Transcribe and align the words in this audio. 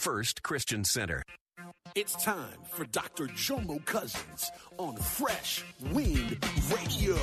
First 0.00 0.42
Christian 0.42 0.84
Center. 0.84 1.22
It's 1.94 2.14
time 2.24 2.58
for 2.70 2.84
Dr. 2.86 3.26
Jomo 3.26 3.84
Cousins 3.84 4.50
on 4.78 4.96
Fresh 4.96 5.64
Wind 5.92 6.38
Radio. 6.74 7.16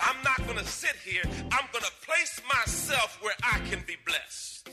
I'm 0.00 0.22
not 0.22 0.44
going 0.46 0.58
to 0.58 0.64
sit 0.64 0.96
here. 1.04 1.22
I'm 1.24 1.66
going 1.72 1.84
to 1.84 1.92
place 2.06 2.40
myself 2.48 3.18
where 3.22 3.34
I 3.42 3.58
can 3.70 3.82
be 3.86 3.96
blessed. 4.06 4.68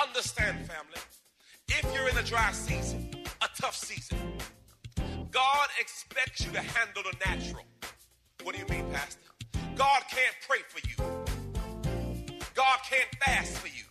Understand, 0.00 0.58
family, 0.66 1.00
if 1.68 1.94
you're 1.94 2.08
in 2.08 2.16
a 2.18 2.22
dry 2.22 2.52
season, 2.52 3.10
a 3.40 3.48
tough 3.60 3.74
season, 3.76 4.18
God 5.32 5.68
expects 5.80 6.44
you 6.44 6.52
to 6.52 6.60
handle 6.60 7.02
the 7.10 7.16
natural. 7.26 7.64
What 8.42 8.54
do 8.54 8.60
you 8.60 8.68
mean, 8.68 8.92
Pastor? 8.92 9.18
God 9.74 10.02
can't 10.10 10.36
pray 10.46 10.58
for 10.68 10.86
you. 10.86 10.94
God 12.54 12.78
can't 12.88 13.08
fast 13.24 13.56
for 13.56 13.68
you. 13.68 13.84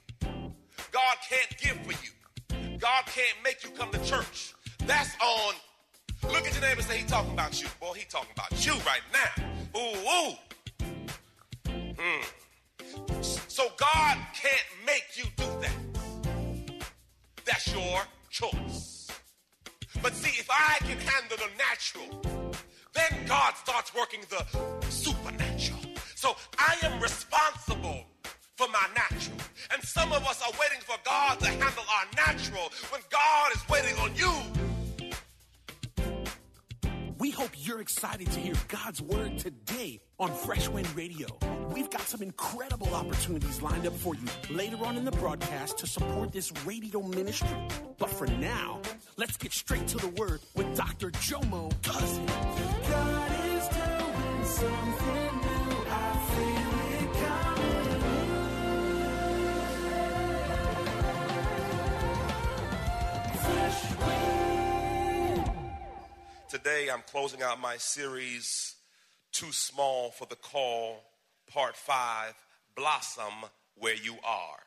God 0.92 1.18
can't 1.28 1.58
give 1.58 1.78
for 1.84 1.94
you. 1.94 2.78
God 2.78 3.06
can't 3.08 3.38
make 3.44 3.64
you 3.64 3.72
come 3.72 3.90
to 3.92 4.06
church. 4.06 4.54
That's 4.86 5.16
on. 5.20 5.56
Look 6.32 6.46
at 6.46 6.54
your 6.54 6.62
neighbor 6.62 6.82
and 6.82 6.84
say, 6.84 6.98
he 7.00 7.06
talking 7.06 7.34
about 7.34 7.60
you. 7.60 7.68
Boy, 7.80 7.94
he 7.94 8.06
talking 8.06 8.30
about 8.36 8.64
you 8.64 8.74
right 8.86 9.02
now. 9.12 9.34
Ooh, 9.80 9.98
ooh. 10.08 10.36
Mm. 11.96 13.24
So 13.50 13.64
God 13.80 14.18
can't 14.36 14.68
make 14.86 15.06
you 15.16 15.26
do 15.38 15.46
that. 15.62 16.86
That's 17.46 17.74
your 17.74 18.04
choice. 18.30 19.01
But 20.02 20.14
see, 20.16 20.40
if 20.40 20.50
I 20.50 20.78
can 20.80 20.98
handle 20.98 21.38
the 21.38 21.50
natural, 21.58 22.22
then 22.94 23.26
God 23.28 23.56
starts 23.56 23.94
working 23.96 24.22
the 24.30 24.46
supernatural. 24.90 25.80
So 26.16 26.36
I 26.58 26.76
am 26.84 27.02
responsible 27.02 28.06
for 28.56 28.68
my 28.68 28.88
natural. 28.96 29.38
And 29.72 29.82
some 29.84 30.12
of 30.12 30.26
us 30.28 30.42
are 30.42 30.52
waiting 30.60 30.82
for 30.82 30.96
God 31.06 31.40
to 31.40 31.48
handle 31.48 31.84
our 31.98 32.28
natural 32.28 32.72
when 32.90 33.02
God 33.10 33.52
is 33.56 33.70
waiting 33.70 33.98
on 34.00 34.16
you. 34.16 34.62
We 37.18 37.30
hope 37.30 37.52
you're 37.56 37.82
excited 37.82 38.32
to 38.32 38.40
hear 38.40 38.56
God's 38.68 39.00
word 39.00 39.38
today 39.38 40.02
on 40.20 40.34
Fresh 40.34 40.70
Wind 40.70 40.88
Radio. 40.96 41.28
We've 41.70 41.90
got 41.90 42.02
some 42.02 42.24
incredible 42.24 42.96
opportunities 42.96 43.62
lined 43.62 43.86
up 43.86 43.94
for 43.94 44.16
you 44.16 44.26
later 44.50 44.84
on 44.84 44.98
in 44.98 45.06
the 45.06 45.12
broadcast 45.12 45.78
to 45.78 45.88
support 45.88 46.32
this 46.32 46.52
radio 46.66 47.02
ministry. 47.04 47.56
But 48.00 48.10
for 48.10 48.26
now, 48.26 48.82
let's 49.18 49.38
get 49.38 49.52
straight 49.52 49.88
to 49.88 49.98
the 49.98 50.10
word 50.10 50.42
with 50.56 50.76
Dr. 50.76 51.12
Jomo 51.12 51.72
Cousin. 51.84 52.26
God 52.26 53.32
is 53.46 53.68
doing 53.68 54.46
something 54.46 55.38
new. 55.42 55.86
I 55.90 56.32
feel 56.36 56.78
it. 56.78 56.82
Today, 66.50 66.90
I'm 66.92 67.02
closing 67.10 67.42
out 67.42 67.62
my 67.62 67.78
series, 67.78 68.76
Too 69.32 69.54
Small 69.54 70.12
for 70.12 70.26
the 70.26 70.36
Call, 70.36 71.02
Part 71.48 71.78
5 71.78 72.34
Blossom 72.76 73.50
Where 73.76 73.96
You 73.96 74.16
Are. 74.26 74.60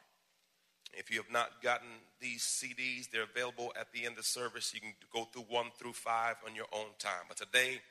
If 0.94 1.10
you 1.10 1.18
have 1.18 1.30
not 1.30 1.62
gotten 1.62 1.88
these 2.24 2.42
CDs, 2.42 3.10
they're 3.10 3.28
available 3.30 3.72
at 3.78 3.92
the 3.92 4.06
end 4.06 4.12
of 4.12 4.16
the 4.16 4.22
service. 4.22 4.72
You 4.72 4.80
can 4.80 4.94
go 5.12 5.24
through 5.24 5.44
1 5.48 5.66
through 5.78 5.92
5 5.92 6.36
on 6.48 6.54
your 6.56 6.64
own 6.72 6.86
time. 6.98 7.28
But 7.28 7.36
today, 7.36 7.82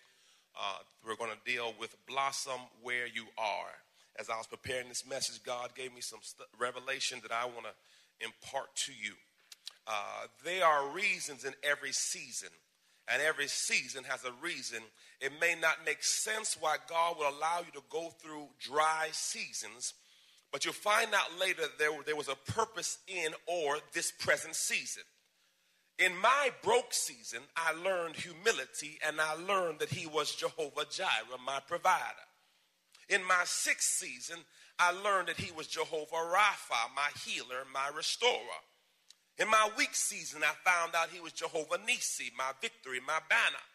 uh, 0.60 0.78
we're 1.06 1.16
going 1.16 1.30
to 1.32 1.52
deal 1.52 1.74
with 1.80 1.96
Blossom 2.08 2.60
Where 2.82 3.06
You 3.06 3.26
Are. 3.38 3.70
As 4.20 4.32
I 4.32 4.38
was 4.38 4.48
preparing 4.48 4.90
this 4.90 5.06
message, 5.08 5.44
God 5.44 5.76
gave 5.76 5.94
me 5.94 6.02
some 6.02 6.20
st- 6.24 6.50
revelation 6.60 7.20
that 7.22 7.32
I 7.32 7.46
want 7.46 7.66
to 7.66 8.26
impart 8.26 8.76
to 8.88 8.92
you. 8.92 9.14
Uh, 9.86 10.26
there 10.44 10.66
are 10.66 10.90
reasons 10.90 11.46
in 11.46 11.54
every 11.64 11.92
season 11.92 12.50
and 13.12 13.22
every 13.22 13.48
season 13.48 14.04
has 14.06 14.24
a 14.24 14.32
reason. 14.42 14.80
It 15.22 15.32
may 15.40 15.56
not 15.60 15.86
make 15.86 16.04
sense 16.04 16.58
why 16.60 16.78
God 16.90 17.18
will 17.20 17.30
allow 17.30 17.60
you 17.60 17.72
to 17.74 17.84
go 17.90 18.10
through 18.22 18.48
dry 18.60 19.10
seasons, 19.12 19.94
but 20.54 20.64
you'll 20.64 20.74
find 20.74 21.14
out 21.14 21.38
later 21.40 21.64
there, 21.80 21.90
there 22.06 22.16
was 22.16 22.30
a 22.30 22.52
purpose 22.52 23.00
in 23.08 23.34
or 23.48 23.80
this 23.94 24.12
present 24.12 24.56
season. 24.56 25.04
In 26.00 26.16
my 26.16 26.52
broke 26.62 26.94
season, 26.94 27.42
I 27.58 27.74
learned 27.74 28.16
humility 28.16 29.00
and 29.06 29.20
I 29.20 29.34
learned 29.34 29.80
that 29.80 29.90
He 29.90 30.08
was 30.08 30.36
Jehovah 30.36 30.86
Jireh, 30.90 31.42
my 31.46 31.60
provider. 31.68 32.00
In 33.10 33.24
my 33.24 33.42
sixth 33.46 33.98
season, 33.98 34.38
I 34.80 34.92
learned 34.92 35.28
that 35.28 35.38
He 35.38 35.52
was 35.52 35.68
Jehovah 35.68 36.16
Rapha, 36.16 36.96
my 36.96 37.10
healer, 37.26 37.64
my 37.74 37.90
restorer. 37.96 38.62
In 39.40 39.50
my 39.50 39.70
weak 39.78 39.96
season, 39.96 40.44
I 40.44 40.54
found 40.64 40.94
out 40.96 41.10
he 41.10 41.20
was 41.20 41.34
Jehovah 41.34 41.80
Nissi, 41.80 42.30
my 42.38 42.52
victory, 42.62 43.00
my 43.06 43.18
banner. 43.30 43.66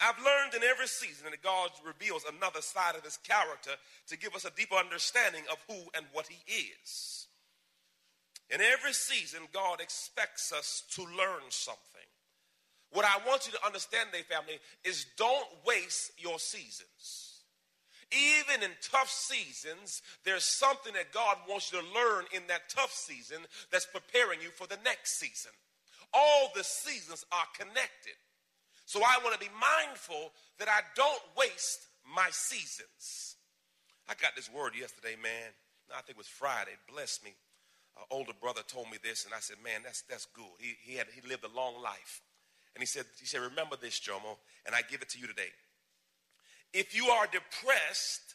I've 0.00 0.18
learned 0.18 0.54
in 0.54 0.62
every 0.62 0.86
season 0.86 1.26
that 1.30 1.42
God 1.42 1.70
reveals 1.84 2.24
another 2.24 2.60
side 2.60 2.96
of 2.96 3.04
his 3.04 3.18
character 3.18 3.72
to 4.08 4.18
give 4.18 4.34
us 4.34 4.44
a 4.44 4.50
deeper 4.50 4.74
understanding 4.74 5.42
of 5.50 5.58
who 5.68 5.80
and 5.94 6.06
what 6.12 6.26
he 6.26 6.42
is. 6.50 7.28
In 8.50 8.60
every 8.60 8.92
season, 8.92 9.40
God 9.52 9.80
expects 9.80 10.52
us 10.52 10.82
to 10.90 11.02
learn 11.02 11.42
something. 11.48 12.08
What 12.92 13.06
I 13.06 13.26
want 13.26 13.46
you 13.46 13.52
to 13.52 13.64
understand, 13.64 14.10
day 14.12 14.22
family, 14.22 14.58
is 14.84 15.06
don't 15.16 15.48
waste 15.64 16.12
your 16.18 16.38
seasons. 16.38 17.32
Even 18.12 18.62
in 18.62 18.70
tough 18.82 19.08
seasons, 19.08 20.02
there's 20.24 20.44
something 20.44 20.92
that 20.92 21.12
God 21.12 21.38
wants 21.48 21.72
you 21.72 21.80
to 21.80 21.86
learn 21.94 22.24
in 22.34 22.42
that 22.48 22.68
tough 22.68 22.92
season 22.92 23.38
that's 23.70 23.86
preparing 23.86 24.42
you 24.42 24.50
for 24.50 24.66
the 24.66 24.78
next 24.84 25.18
season. 25.18 25.52
All 26.12 26.50
the 26.54 26.64
seasons 26.64 27.24
are 27.32 27.46
connected. 27.58 28.20
So 28.92 29.00
I 29.00 29.16
want 29.24 29.32
to 29.32 29.40
be 29.40 29.48
mindful 29.56 30.32
that 30.58 30.68
I 30.68 30.82
don't 30.94 31.22
waste 31.34 31.86
my 32.14 32.28
seasons. 32.30 33.36
I 34.06 34.12
got 34.12 34.36
this 34.36 34.52
word 34.52 34.74
yesterday, 34.78 35.16
man. 35.16 35.48
I 35.88 36.02
think 36.02 36.10
it 36.10 36.18
was 36.18 36.26
Friday. 36.26 36.72
Bless 36.92 37.24
me. 37.24 37.32
An 37.96 38.04
older 38.10 38.34
brother 38.38 38.60
told 38.68 38.90
me 38.90 38.98
this, 39.02 39.24
and 39.24 39.32
I 39.32 39.40
said, 39.40 39.56
"Man, 39.64 39.80
that's 39.82 40.02
that's 40.02 40.26
good." 40.26 40.44
He 40.58 40.76
he 40.82 40.96
had 40.96 41.06
he 41.08 41.26
lived 41.26 41.42
a 41.42 41.56
long 41.56 41.80
life, 41.80 42.20
and 42.74 42.82
he 42.82 42.86
said 42.86 43.06
he 43.18 43.24
said, 43.24 43.40
"Remember 43.40 43.76
this, 43.80 43.98
Jomo, 43.98 44.36
and 44.66 44.74
I 44.74 44.82
give 44.82 45.00
it 45.00 45.08
to 45.08 45.18
you 45.18 45.26
today." 45.26 45.52
If 46.74 46.94
you 46.94 47.06
are 47.06 47.26
depressed, 47.26 48.34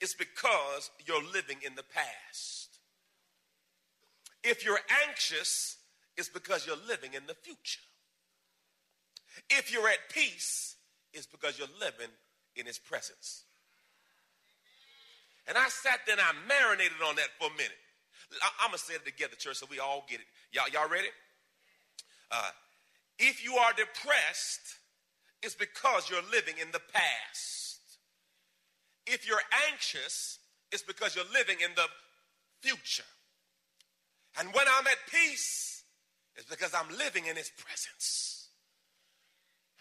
it's 0.00 0.14
because 0.14 0.90
you're 1.06 1.22
living 1.22 1.58
in 1.62 1.76
the 1.76 1.84
past. 1.84 2.80
If 4.42 4.64
you're 4.64 4.80
anxious, 5.06 5.76
it's 6.16 6.28
because 6.28 6.66
you're 6.66 6.84
living 6.88 7.14
in 7.14 7.28
the 7.28 7.34
future. 7.34 7.78
If 9.50 9.72
you're 9.72 9.88
at 9.88 9.98
peace, 10.12 10.76
it's 11.12 11.26
because 11.26 11.58
you're 11.58 11.68
living 11.80 12.10
in 12.56 12.66
his 12.66 12.78
presence. 12.78 13.44
And 15.46 15.58
I 15.58 15.68
sat 15.68 16.00
there 16.06 16.16
and 16.16 16.22
I 16.22 16.32
marinated 16.48 16.96
on 17.06 17.16
that 17.16 17.28
for 17.38 17.48
a 17.48 17.56
minute. 17.56 17.76
I, 18.42 18.64
am 18.64 18.70
going 18.70 18.78
to 18.78 18.84
say 18.84 18.94
it 18.94 19.04
together, 19.04 19.36
church, 19.36 19.56
so 19.56 19.66
we 19.70 19.78
all 19.78 20.04
get 20.08 20.20
it. 20.20 20.26
Y'all, 20.52 20.68
y'all 20.72 20.90
ready? 20.90 21.08
Uh, 22.30 22.50
if 23.18 23.44
you 23.44 23.54
are 23.56 23.72
depressed, 23.72 24.78
it's 25.42 25.54
because 25.54 26.08
you're 26.10 26.24
living 26.32 26.54
in 26.60 26.70
the 26.72 26.80
past. 26.92 27.80
If 29.06 29.28
you're 29.28 29.42
anxious, 29.70 30.38
it's 30.72 30.82
because 30.82 31.14
you're 31.14 31.30
living 31.32 31.56
in 31.62 31.70
the 31.76 31.86
future. 32.62 33.04
And 34.38 34.48
when 34.48 34.64
I'm 34.66 34.86
at 34.86 34.98
peace, 35.12 35.84
it's 36.34 36.48
because 36.48 36.72
I'm 36.74 36.96
living 36.96 37.26
in 37.26 37.36
his 37.36 37.50
presence. 37.50 38.33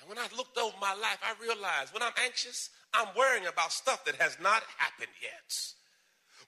And 0.03 0.09
when 0.09 0.19
I 0.19 0.27
looked 0.35 0.57
over 0.57 0.75
my 0.81 0.94
life, 0.94 1.17
I 1.23 1.33
realized 1.41 1.94
when 1.94 2.03
I'm 2.03 2.11
anxious, 2.25 2.69
I'm 2.94 3.07
worrying 3.17 3.47
about 3.47 3.71
stuff 3.71 4.03
that 4.03 4.15
has 4.15 4.38
not 4.41 4.61
happened 4.77 5.15
yet. 5.21 5.55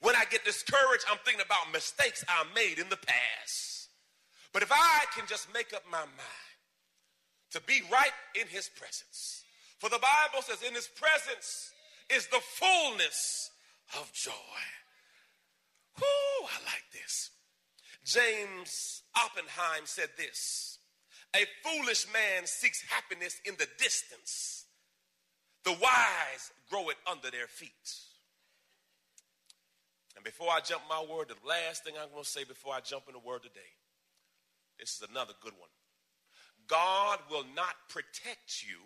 When 0.01 0.13
I 0.13 0.25
get 0.29 0.43
discouraged, 0.43 1.05
I'm 1.09 1.19
thinking 1.23 1.45
about 1.45 1.71
mistakes 1.71 2.25
I 2.27 2.43
made 2.53 2.79
in 2.79 2.89
the 2.89 2.97
past. 2.97 3.87
But 4.51 4.61
if 4.61 4.71
I 4.73 5.05
can 5.15 5.25
just 5.25 5.53
make 5.53 5.73
up 5.73 5.83
my 5.89 6.03
mind 6.03 6.59
to 7.51 7.61
be 7.61 7.81
right 7.89 8.11
in 8.35 8.47
his 8.47 8.67
presence, 8.67 9.43
For 9.79 9.89
the 9.89 9.99
Bible 9.99 10.41
says, 10.41 10.61
in 10.67 10.73
his 10.73 10.87
presence 10.87 11.71
is 12.09 12.27
the 12.27 12.39
fullness 12.39 13.51
of 13.99 14.11
joy. 14.13 14.31
Whoo, 15.99 16.45
I 16.45 16.63
like 16.65 16.83
this. 16.91 17.31
James 18.03 19.03
Oppenheim 19.15 19.85
said 19.85 20.09
this 20.17 20.75
A 21.33 21.45
foolish 21.63 22.06
man 22.13 22.45
seeks 22.45 22.81
happiness 22.89 23.39
in 23.45 23.56
the 23.57 23.68
distance, 23.77 24.66
the 25.63 25.72
wise 25.72 26.51
grow 26.69 26.89
it 26.89 26.98
under 27.10 27.31
their 27.31 27.48
feet. 27.48 27.72
And 30.16 30.24
before 30.24 30.50
I 30.50 30.60
jump 30.62 30.83
my 30.89 31.04
word, 31.04 31.30
the 31.30 31.48
last 31.48 31.83
thing 31.83 31.95
I'm 32.01 32.10
going 32.12 32.24
to 32.24 32.30
say 32.30 32.44
before 32.44 32.74
I 32.74 32.80
jump 32.80 33.06
in 33.07 33.13
the 33.13 33.19
word 33.19 33.44
today, 33.44 33.74
this 34.80 34.95
is 34.95 35.07
another 35.10 35.33
good 35.42 35.54
one. 35.60 35.69
God 36.68 37.19
will 37.30 37.45
not 37.56 37.75
protect 37.89 38.63
you 38.63 38.77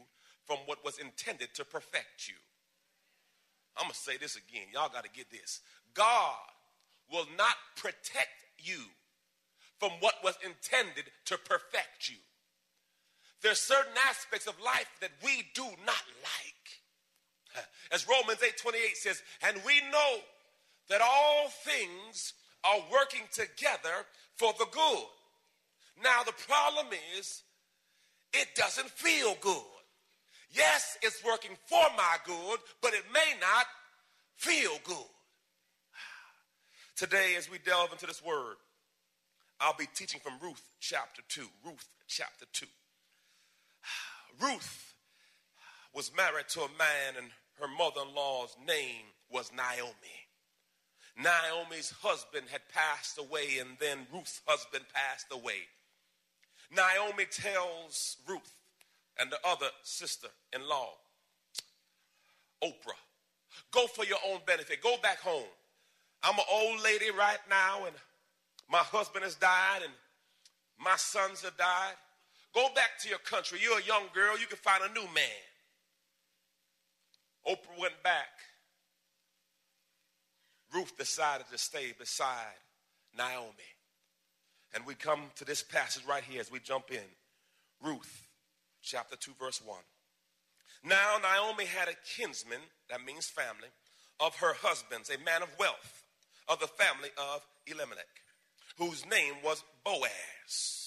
from 0.46 0.58
what 0.66 0.84
was 0.84 0.98
intended 0.98 1.50
to 1.56 1.66
perfect 1.66 2.28
you. 2.28 2.36
I'm 3.78 3.84
going 3.84 3.94
to 3.94 4.00
say 4.00 4.18
this 4.18 4.36
again. 4.36 4.68
Y'all 4.74 4.90
got 4.90 5.04
to 5.04 5.10
get 5.12 5.30
this. 5.30 5.62
God 5.94 6.36
will 7.12 7.28
not 7.38 7.56
protect 7.76 8.28
you 8.58 8.80
from 9.80 9.92
what 10.00 10.16
was 10.24 10.38
intended 10.44 11.06
to 11.26 11.38
perfect 11.38 12.10
you. 12.10 12.18
There's 13.42 13.60
certain 13.60 13.94
aspects 14.08 14.48
of 14.48 14.60
life 14.62 14.90
that 15.02 15.12
we 15.24 15.46
do 15.54 15.64
not 15.64 16.04
like. 16.24 17.66
As 17.92 18.08
Romans 18.08 18.40
8:28 18.40 18.96
says, 18.96 19.22
and 19.42 19.58
we 19.66 19.80
know 19.92 20.20
that 20.90 21.02
all 21.02 21.50
things 21.64 22.34
are 22.64 22.84
working 22.92 23.24
together 23.32 24.06
for 24.36 24.54
the 24.60 24.66
good. 24.72 25.06
Now 26.04 26.24
the 26.24 26.34
problem 26.34 26.88
is 27.18 27.44
it 28.34 28.56
doesn't 28.56 28.90
feel 28.90 29.36
good. 29.42 29.64
Yes, 30.52 30.98
it's 31.02 31.24
working 31.24 31.56
for 31.66 31.86
my 31.96 32.18
good, 32.26 32.60
but 32.82 32.94
it 32.94 33.04
may 33.14 33.34
not 33.40 33.66
feel 34.36 34.72
good. 34.84 34.98
Today, 36.96 37.36
as 37.38 37.50
we 37.50 37.60
delve 37.60 37.92
into 37.92 38.08
this 38.08 38.24
word, 38.24 38.56
I'll 39.60 39.76
be 39.78 39.88
teaching 39.94 40.22
from 40.22 40.34
Ruth 40.42 40.64
chapter 40.80 41.22
2. 41.28 41.46
Ruth 41.66 41.88
chapter 42.08 42.46
2. 42.54 42.66
Ruth 44.42 44.94
was 45.94 46.12
married 46.16 46.48
to 46.50 46.62
a 46.62 46.70
man, 46.78 47.16
and 47.18 47.28
her 47.60 47.68
mother 47.68 48.02
in 48.08 48.16
law's 48.16 48.56
name 48.66 49.06
was 49.30 49.52
Naomi. 49.52 49.94
Naomi's 51.18 51.94
husband 52.02 52.46
had 52.50 52.62
passed 52.74 53.18
away, 53.18 53.58
and 53.60 53.72
then 53.80 54.08
Ruth's 54.14 54.42
husband 54.46 54.86
passed 54.94 55.28
away. 55.32 55.68
Naomi 56.72 57.26
tells 57.26 58.18
Ruth 58.28 58.54
and 59.20 59.30
the 59.32 59.40
other 59.46 59.68
sister 59.84 60.28
in 60.54 60.68
law, 60.68 60.92
Oprah, 62.64 63.00
go 63.72 63.88
for 63.88 64.06
your 64.06 64.20
own 64.30 64.40
benefit. 64.46 64.82
Go 64.82 64.96
back 65.02 65.20
home. 65.20 65.44
I'm 66.24 66.38
an 66.38 66.46
old 66.52 66.84
lady 66.84 67.12
right 67.12 67.40
now, 67.50 67.86
and 67.86 67.96
my 68.70 68.80
husband 68.80 69.24
has 69.24 69.36
died, 69.36 69.82
and 69.84 69.94
my 70.78 70.96
sons 70.96 71.42
have 71.42 71.58
died. 71.58 71.96
Go 72.54 72.68
back 72.76 72.98
to 73.02 73.10
your 73.10 73.20
country. 73.20 73.60
You're 73.62 73.80
a 73.80 73.84
young 73.84 74.06
girl. 74.14 74.40
You 74.40 74.48
can 74.48 74.58
find 74.58 74.84
a 74.84 74.94
new 74.94 75.06
man. 75.14 75.46
Oprah 77.48 77.80
went 77.80 78.02
back. 78.04 78.28
Ruth 80.74 80.98
decided 80.98 81.48
to 81.52 81.58
stay 81.58 81.94
beside 81.98 82.58
Naomi. 83.18 83.54
And 84.74 84.86
we 84.86 84.94
come 84.94 85.22
to 85.36 85.46
this 85.46 85.64
passage 85.64 86.04
right 86.08 86.24
here 86.24 86.42
as 86.42 86.52
we 86.52 86.60
jump 86.60 86.92
in. 86.92 87.00
Ruth 87.84 88.28
chapter 88.82 89.16
2, 89.16 89.32
verse 89.40 89.62
1. 89.66 89.78
Now 90.84 91.18
Naomi 91.22 91.66
had 91.66 91.90
a 91.90 91.96
kinsman, 92.18 92.60
that 92.90 93.06
means 93.06 93.28
family, 93.28 93.70
of 94.20 94.36
her 94.38 94.54
husband's, 94.62 95.10
a 95.10 95.18
man 95.24 95.42
of 95.42 95.50
wealth, 95.60 96.04
of 96.48 96.60
the 96.60 96.68
family 96.68 97.10
of 97.18 97.46
Elimelech, 97.68 98.06
whose 98.78 99.06
name 99.06 99.36
was 99.44 99.64
Boaz. 99.84 100.79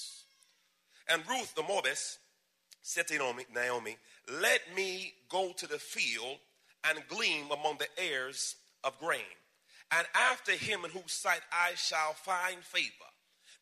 And 1.09 1.23
Ruth 1.29 1.55
the 1.55 1.63
Moabitess 1.63 2.19
said 2.83 3.07
to 3.09 3.35
Naomi, 3.55 3.97
let 4.41 4.61
me 4.75 5.15
go 5.29 5.53
to 5.57 5.67
the 5.67 5.79
field 5.79 6.39
and 6.89 6.99
glean 7.09 7.45
among 7.47 7.79
the 7.79 7.89
heirs 7.97 8.57
of 8.85 8.99
grain. 8.99 9.21
And 9.91 10.07
after 10.15 10.53
him 10.53 10.85
in 10.85 10.91
whose 10.91 11.13
sight 11.13 11.43
I 11.53 11.73
shall 11.75 12.15
find 12.15 12.63
favor. 12.63 12.91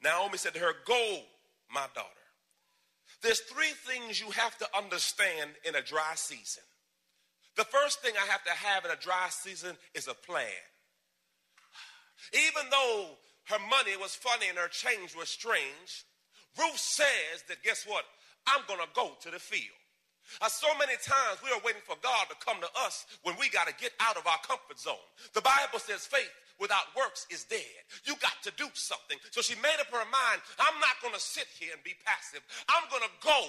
Naomi 0.02 0.38
said 0.38 0.54
to 0.54 0.60
her, 0.60 0.72
Go, 0.86 1.20
my 1.72 1.86
daughter. 1.94 2.08
There's 3.22 3.40
three 3.40 3.72
things 3.86 4.20
you 4.20 4.30
have 4.30 4.56
to 4.58 4.68
understand 4.76 5.50
in 5.64 5.74
a 5.74 5.82
dry 5.82 6.12
season. 6.14 6.62
The 7.56 7.64
first 7.64 8.00
thing 8.00 8.14
I 8.16 8.30
have 8.30 8.44
to 8.44 8.50
have 8.50 8.84
in 8.84 8.90
a 8.90 8.96
dry 8.96 9.26
season 9.28 9.76
is 9.94 10.08
a 10.08 10.14
plan. 10.14 10.46
Even 12.32 12.70
though 12.70 13.10
her 13.46 13.58
money 13.68 13.96
was 14.00 14.14
funny 14.14 14.48
and 14.48 14.56
her 14.56 14.68
change 14.68 15.14
was 15.16 15.28
strange, 15.28 16.04
Ruth 16.58 16.78
says 16.78 17.44
that 17.48 17.62
guess 17.62 17.84
what? 17.86 18.04
I'm 18.46 18.62
going 18.66 18.80
to 18.80 18.90
go 18.94 19.12
to 19.22 19.30
the 19.30 19.38
field. 19.38 19.76
Uh, 20.38 20.48
so 20.48 20.68
many 20.78 20.94
times 21.02 21.42
we 21.42 21.50
are 21.50 21.60
waiting 21.64 21.82
for 21.82 21.98
God 22.02 22.30
to 22.30 22.36
come 22.38 22.62
to 22.62 22.70
us 22.86 23.06
when 23.26 23.34
we 23.40 23.50
got 23.50 23.66
to 23.66 23.74
get 23.74 23.90
out 23.98 24.16
of 24.16 24.26
our 24.26 24.38
comfort 24.46 24.78
zone. 24.78 25.02
The 25.34 25.42
Bible 25.42 25.82
says 25.82 26.06
faith 26.06 26.30
without 26.60 26.86
works 26.94 27.26
is 27.30 27.42
dead. 27.44 27.82
You 28.06 28.14
got 28.22 28.38
to 28.46 28.52
do 28.54 28.70
something. 28.74 29.18
So 29.34 29.42
she 29.42 29.58
made 29.58 29.80
up 29.80 29.90
her 29.90 30.06
mind 30.06 30.38
I'm 30.60 30.78
not 30.78 31.02
going 31.02 31.14
to 31.14 31.20
sit 31.20 31.50
here 31.58 31.74
and 31.74 31.82
be 31.82 31.98
passive. 32.06 32.44
I'm 32.70 32.86
going 32.90 33.02
to 33.02 33.14
go 33.24 33.40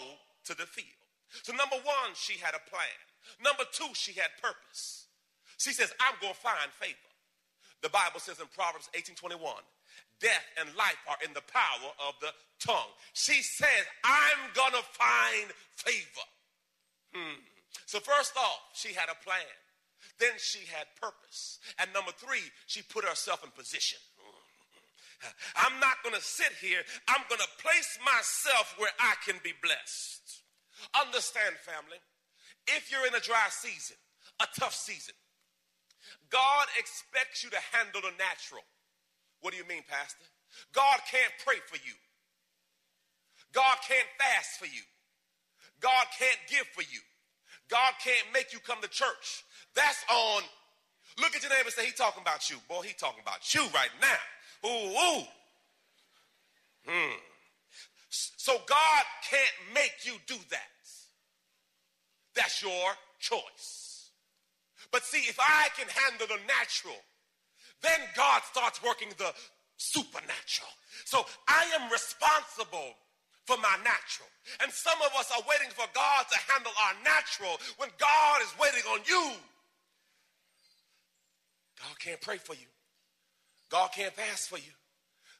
to 0.49 0.53
the 0.57 0.65
field. 0.65 1.01
So, 1.43 1.53
number 1.55 1.79
one, 1.87 2.11
she 2.13 2.35
had 2.39 2.55
a 2.55 2.63
plan. 2.67 2.99
Number 3.39 3.63
two, 3.71 3.87
she 3.93 4.11
had 4.11 4.35
purpose. 4.41 5.07
She 5.57 5.71
says, 5.71 5.93
I'm 6.01 6.19
going 6.19 6.33
to 6.33 6.39
find 6.39 6.67
favor. 6.75 6.97
The 7.81 7.89
Bible 7.89 8.19
says 8.19 8.39
in 8.39 8.47
Proverbs 8.53 8.89
18 8.93 9.15
21, 9.15 9.41
death 10.21 10.45
and 10.59 10.69
life 10.77 11.01
are 11.09 11.17
in 11.25 11.33
the 11.33 11.43
power 11.49 11.89
of 12.07 12.13
the 12.21 12.31
tongue. 12.63 12.93
She 13.13 13.41
says, 13.41 13.83
I'm 14.03 14.53
going 14.53 14.73
to 14.73 14.85
find 14.93 15.49
favor. 15.75 16.27
Hmm. 17.13 17.41
So, 17.85 17.99
first 17.99 18.37
off, 18.37 18.61
she 18.73 18.93
had 18.93 19.09
a 19.09 19.23
plan. 19.23 19.51
Then 20.19 20.37
she 20.37 20.65
had 20.69 20.85
purpose. 21.01 21.59
And 21.79 21.91
number 21.93 22.11
three, 22.15 22.45
she 22.67 22.81
put 22.81 23.03
herself 23.03 23.43
in 23.43 23.49
position. 23.51 23.99
I'm 25.55 25.79
not 25.79 26.01
going 26.03 26.15
to 26.15 26.21
sit 26.21 26.53
here. 26.61 26.81
I'm 27.07 27.21
going 27.29 27.41
to 27.41 27.61
place 27.61 27.97
myself 28.05 28.73
where 28.77 28.93
I 28.99 29.15
can 29.25 29.37
be 29.43 29.53
blessed. 29.61 30.45
Understand, 30.97 31.57
family, 31.61 32.01
if 32.67 32.91
you're 32.91 33.05
in 33.05 33.13
a 33.13 33.21
dry 33.21 33.49
season, 33.49 33.97
a 34.41 34.47
tough 34.57 34.73
season, 34.73 35.13
God 36.29 36.67
expects 36.77 37.43
you 37.43 37.49
to 37.51 37.61
handle 37.71 38.01
the 38.01 38.13
natural. 38.17 38.65
What 39.41 39.51
do 39.51 39.57
you 39.57 39.67
mean, 39.67 39.83
Pastor? 39.87 40.25
God 40.73 40.99
can't 41.09 41.33
pray 41.45 41.57
for 41.67 41.77
you. 41.77 41.93
God 43.53 43.77
can't 43.87 44.07
fast 44.17 44.59
for 44.59 44.65
you. 44.65 44.81
God 45.79 46.05
can't 46.17 46.37
give 46.47 46.65
for 46.73 46.81
you. 46.81 46.99
God 47.69 47.93
can't 48.03 48.27
make 48.33 48.53
you 48.53 48.59
come 48.59 48.81
to 48.81 48.87
church. 48.87 49.43
That's 49.75 50.03
on. 50.09 50.43
Look 51.19 51.35
at 51.35 51.41
your 51.41 51.51
neighbor 51.51 51.65
and 51.65 51.73
say, 51.73 51.85
he 51.85 51.91
talking 51.91 52.21
about 52.21 52.49
you. 52.49 52.57
Boy, 52.69 52.81
he 52.83 52.93
talking 52.93 53.21
about 53.21 53.53
you 53.53 53.61
right 53.73 53.91
now. 53.99 54.69
Ooh, 54.69 55.19
ooh. 55.19 55.23
Hmm. 56.87 57.17
So 58.09 58.53
God 58.67 59.03
can't 59.29 59.73
make 59.73 59.93
you 60.03 60.13
do 60.27 60.35
that. 60.49 60.59
That's 62.35 62.61
your 62.61 62.93
choice. 63.19 64.09
But 64.91 65.03
see, 65.03 65.19
if 65.29 65.37
I 65.39 65.67
can 65.77 65.87
handle 65.87 66.27
the 66.27 66.41
natural, 66.47 66.95
then 67.81 67.99
God 68.15 68.41
starts 68.43 68.81
working 68.83 69.09
the 69.17 69.33
supernatural. 69.77 70.69
So 71.05 71.25
I 71.47 71.65
am 71.79 71.91
responsible 71.91 72.93
for 73.45 73.57
my 73.57 73.75
natural. 73.83 74.29
And 74.61 74.71
some 74.71 74.99
of 75.01 75.11
us 75.17 75.31
are 75.35 75.43
waiting 75.49 75.69
for 75.71 75.85
God 75.93 76.25
to 76.31 76.37
handle 76.51 76.71
our 76.85 76.93
natural 77.03 77.59
when 77.77 77.89
God 77.97 78.41
is 78.41 78.53
waiting 78.59 78.83
on 78.91 78.99
you. 79.07 79.33
God 81.79 81.97
can't 81.99 82.21
pray 82.21 82.37
for 82.37 82.53
you. 82.53 82.69
God 83.69 83.89
can't 83.91 84.13
fast 84.13 84.49
for 84.49 84.57
you. 84.57 84.73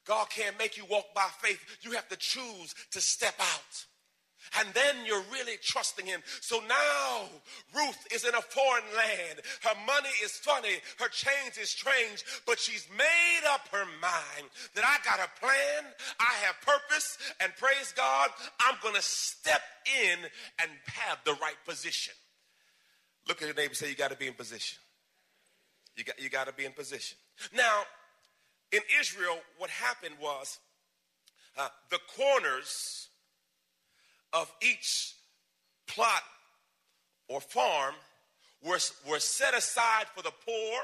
God 0.06 0.30
can't 0.30 0.58
make 0.58 0.78
you 0.78 0.86
walk 0.90 1.14
by 1.14 1.28
faith. 1.42 1.60
You 1.82 1.92
have 1.92 2.08
to 2.10 2.16
choose 2.18 2.74
to 2.92 3.02
step 3.02 3.36
out. 3.40 3.86
And 4.60 4.68
then 4.74 5.06
you're 5.06 5.24
really 5.32 5.58
trusting 5.62 6.06
him. 6.06 6.22
So 6.42 6.60
now 6.68 7.30
Ruth 7.76 8.08
is 8.14 8.26
in 8.26 8.36
a 8.36 8.42
foreign 8.42 8.84
land. 8.96 9.40
Her 9.64 9.76
money 9.86 10.10
is 10.24 10.32
funny. 10.32 10.82
Her 11.00 11.08
change 11.10 11.58
is 11.62 11.70
strange. 11.70 12.24
But 12.46 12.60
she's 12.60 12.88
made 12.98 13.48
up 13.50 13.68
her 13.72 13.86
mind 14.02 14.50
that 14.76 14.84
I 14.84 14.98
got 15.06 15.20
a 15.20 15.40
plan. 15.40 15.92
I 16.20 16.34
have 16.46 16.56
purpose. 16.62 17.18
And 17.40 17.52
praise 17.58 17.94
God, 17.96 18.30
I'm 18.60 18.76
going 18.82 18.96
to 18.96 19.02
step 19.02 19.62
in 20.04 20.20
and 20.60 20.72
have 20.86 21.20
the 21.26 21.34
right 21.34 21.58
position. 21.66 22.14
Look 23.28 23.42
at 23.42 23.48
your 23.48 23.56
neighbor 23.56 23.70
and 23.70 23.78
say, 23.78 23.90
You 23.90 23.96
got 23.96 24.12
to 24.12 24.18
be 24.18 24.28
in 24.28 24.34
position. 24.34 24.80
You 25.96 26.04
got, 26.04 26.22
you 26.22 26.30
got 26.30 26.48
to 26.48 26.54
be 26.54 26.66
in 26.66 26.72
position. 26.72 27.18
Now, 27.56 27.84
in 28.72 28.82
Israel, 29.00 29.38
what 29.58 29.70
happened 29.70 30.16
was 30.22 30.60
uh, 31.58 31.68
the 31.90 32.00
corners 32.16 33.10
of 34.34 34.52
each 34.62 35.16
plot 35.88 36.24
or 37.28 37.42
farm 37.42 37.96
were, 38.64 38.80
were 39.10 39.20
set 39.20 39.54
aside 39.54 40.06
for 40.16 40.22
the 40.22 40.32
poor, 40.46 40.80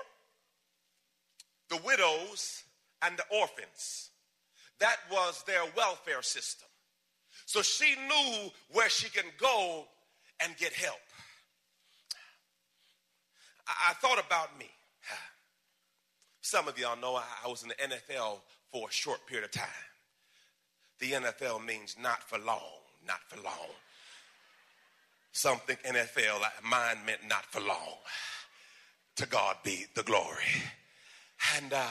the 1.70 1.77
widows, 1.86 2.63
and 3.01 3.18
the 3.18 3.38
orphans. 3.39 4.10
That 4.80 4.98
was 5.12 5.44
their 5.48 5.63
welfare 5.75 6.22
system. 6.22 6.68
So 7.46 7.62
she 7.62 7.96
knew 7.96 8.50
where 8.72 8.89
she 8.89 9.10
can 9.10 9.25
go 9.39 9.86
and 10.44 10.56
get 10.58 10.74
help. 10.74 10.96
I, 13.68 13.92
I 13.92 13.94
thought 13.94 14.24
about 14.25 14.58
me. 14.60 14.70
Some 16.42 16.68
of 16.68 16.77
y'all 16.77 17.00
know 17.00 17.16
I, 17.16 17.24
I 17.46 17.48
was 17.48 17.63
in 17.63 17.70
the 17.70 17.75
NFL 17.75 18.39
for 18.72 18.89
a 18.89 18.92
short 18.92 19.25
period 19.27 19.46
of 19.46 19.51
time. 19.51 19.68
The 21.00 21.12
NFL 21.12 21.66
means 21.66 21.96
not 22.01 22.24
for 22.24 22.39
long, 22.39 22.82
not 23.08 23.20
for 23.28 23.42
long. 23.42 23.70
Some 25.32 25.58
think 25.60 25.84
NFL, 25.84 26.42
mine 26.64 26.98
meant 27.06 27.28
not 27.28 27.46
for 27.46 27.60
long. 27.62 27.98
To 29.18 29.26
God 29.26 29.58
be 29.64 29.86
the 29.96 30.04
glory. 30.04 30.44
And 31.56 31.74
uh, 31.74 31.86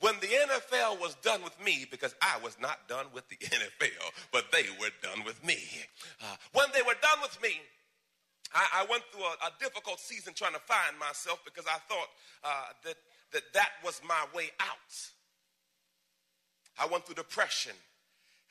when 0.00 0.14
the 0.20 0.26
NFL 0.26 1.00
was 1.00 1.14
done 1.22 1.42
with 1.42 1.54
me, 1.64 1.86
because 1.90 2.14
I 2.22 2.38
was 2.42 2.56
not 2.60 2.88
done 2.88 3.06
with 3.12 3.28
the 3.28 3.36
NFL, 3.42 4.10
but 4.32 4.46
they 4.52 4.64
were 4.80 4.90
done 5.02 5.24
with 5.24 5.44
me. 5.44 5.58
Uh, 6.22 6.36
when 6.52 6.66
they 6.74 6.82
were 6.82 6.96
done 7.02 7.20
with 7.22 7.40
me, 7.42 7.60
I, 8.54 8.82
I 8.82 8.86
went 8.90 9.02
through 9.12 9.24
a, 9.24 9.46
a, 9.46 9.50
difficult 9.60 10.00
season 10.00 10.32
trying 10.34 10.54
to 10.54 10.60
find 10.60 10.98
myself 10.98 11.40
because 11.44 11.66
I 11.66 11.78
thought 11.88 12.08
uh, 12.44 12.72
that, 12.84 12.94
that 13.32 13.42
that 13.54 13.70
was 13.84 14.00
my 14.06 14.24
way 14.34 14.50
out. 14.60 14.94
I 16.80 16.86
went 16.86 17.04
through 17.04 17.16
depression, 17.16 17.72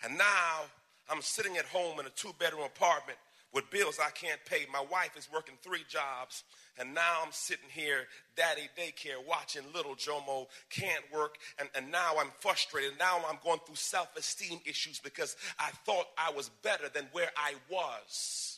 and 0.03 0.17
now 0.17 0.65
I'm 1.09 1.21
sitting 1.21 1.57
at 1.57 1.65
home 1.65 1.99
in 1.99 2.05
a 2.05 2.09
two 2.09 2.33
bedroom 2.39 2.63
apartment 2.63 3.17
with 3.53 3.69
bills 3.69 3.97
I 4.03 4.09
can't 4.11 4.39
pay. 4.45 4.65
My 4.71 4.83
wife 4.91 5.17
is 5.17 5.29
working 5.33 5.55
three 5.61 5.83
jobs, 5.89 6.43
and 6.77 6.93
now 6.93 7.21
I'm 7.25 7.31
sitting 7.31 7.69
here, 7.69 8.07
daddy 8.35 8.69
daycare, 8.77 9.25
watching 9.27 9.63
little 9.73 9.95
Jomo 9.95 10.47
can't 10.69 11.03
work, 11.13 11.37
and, 11.57 11.69
and 11.75 11.91
now 11.91 12.15
I'm 12.19 12.31
frustrated. 12.39 12.99
Now 12.99 13.21
I'm 13.27 13.39
going 13.43 13.59
through 13.65 13.75
self 13.75 14.15
esteem 14.17 14.59
issues 14.65 14.99
because 14.99 15.35
I 15.57 15.71
thought 15.85 16.07
I 16.17 16.31
was 16.31 16.49
better 16.61 16.89
than 16.93 17.07
where 17.11 17.31
I 17.37 17.53
was. 17.69 18.56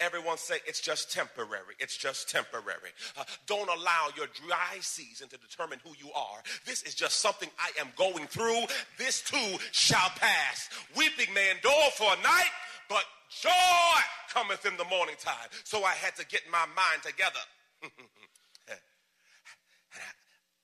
Everyone 0.00 0.38
say 0.38 0.56
it's 0.66 0.80
just 0.80 1.12
temporary. 1.12 1.74
It's 1.78 1.96
just 1.96 2.30
temporary. 2.30 2.90
Uh, 3.18 3.24
don't 3.46 3.68
allow 3.68 4.08
your 4.16 4.26
dry 4.46 4.78
season 4.80 5.28
to 5.28 5.36
determine 5.36 5.78
who 5.84 5.90
you 5.98 6.10
are. 6.12 6.42
This 6.64 6.82
is 6.82 6.94
just 6.94 7.20
something 7.20 7.50
I 7.58 7.78
am 7.78 7.88
going 7.96 8.26
through. 8.26 8.62
This 8.96 9.20
too 9.20 9.58
shall 9.72 10.08
pass. 10.16 10.70
Weeping 10.96 11.32
may 11.34 11.50
endure 11.50 11.90
for 11.96 12.12
a 12.12 12.22
night, 12.22 12.50
but 12.88 13.04
joy 13.28 13.50
cometh 14.32 14.64
in 14.64 14.76
the 14.78 14.84
morning 14.84 15.16
time. 15.18 15.48
So 15.64 15.84
I 15.84 15.92
had 15.92 16.16
to 16.16 16.26
get 16.26 16.42
my 16.50 16.64
mind 16.74 17.02
together. 17.02 17.40
and 17.82 17.92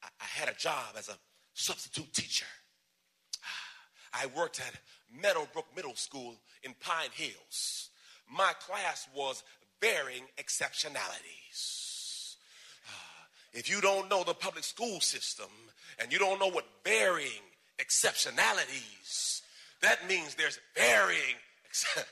I, 0.03 0.09
I 0.19 0.25
had 0.25 0.49
a 0.49 0.55
job 0.55 0.95
as 0.97 1.11
a 1.11 1.17
substitute 1.53 2.13
teacher. 2.15 2.47
I 4.15 4.27
worked 4.35 4.61
at 4.61 4.73
Meadowbrook 5.21 5.67
Middle 5.75 5.95
School 5.95 6.37
in 6.63 6.75
Pine 6.81 7.11
Hills. 7.13 7.86
My 8.31 8.53
class 8.67 9.09
was 9.15 9.43
varying 9.81 10.25
exceptionalities. 10.39 12.37
Ah, 12.89 13.27
if 13.53 13.71
you 13.71 13.81
don't 13.81 14.11
know 14.11 14.25
the 14.25 14.35
public 14.35 14.65
school 14.65 15.01
system 15.01 15.51
and 15.99 16.13
you 16.13 16.19
don't 16.19 16.41
know 16.41 16.51
what 16.51 16.67
varying 16.85 17.31
exceptionalities, 17.79 19.43
that 19.83 20.09
means 20.09 20.35
there's 20.35 20.59
varying 20.75 21.37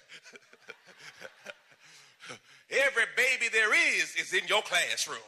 Every 2.71 3.05
baby 3.17 3.49
there 3.53 3.75
is 3.75 4.15
is 4.17 4.33
in 4.33 4.47
your 4.49 4.63
classroom. 4.63 5.19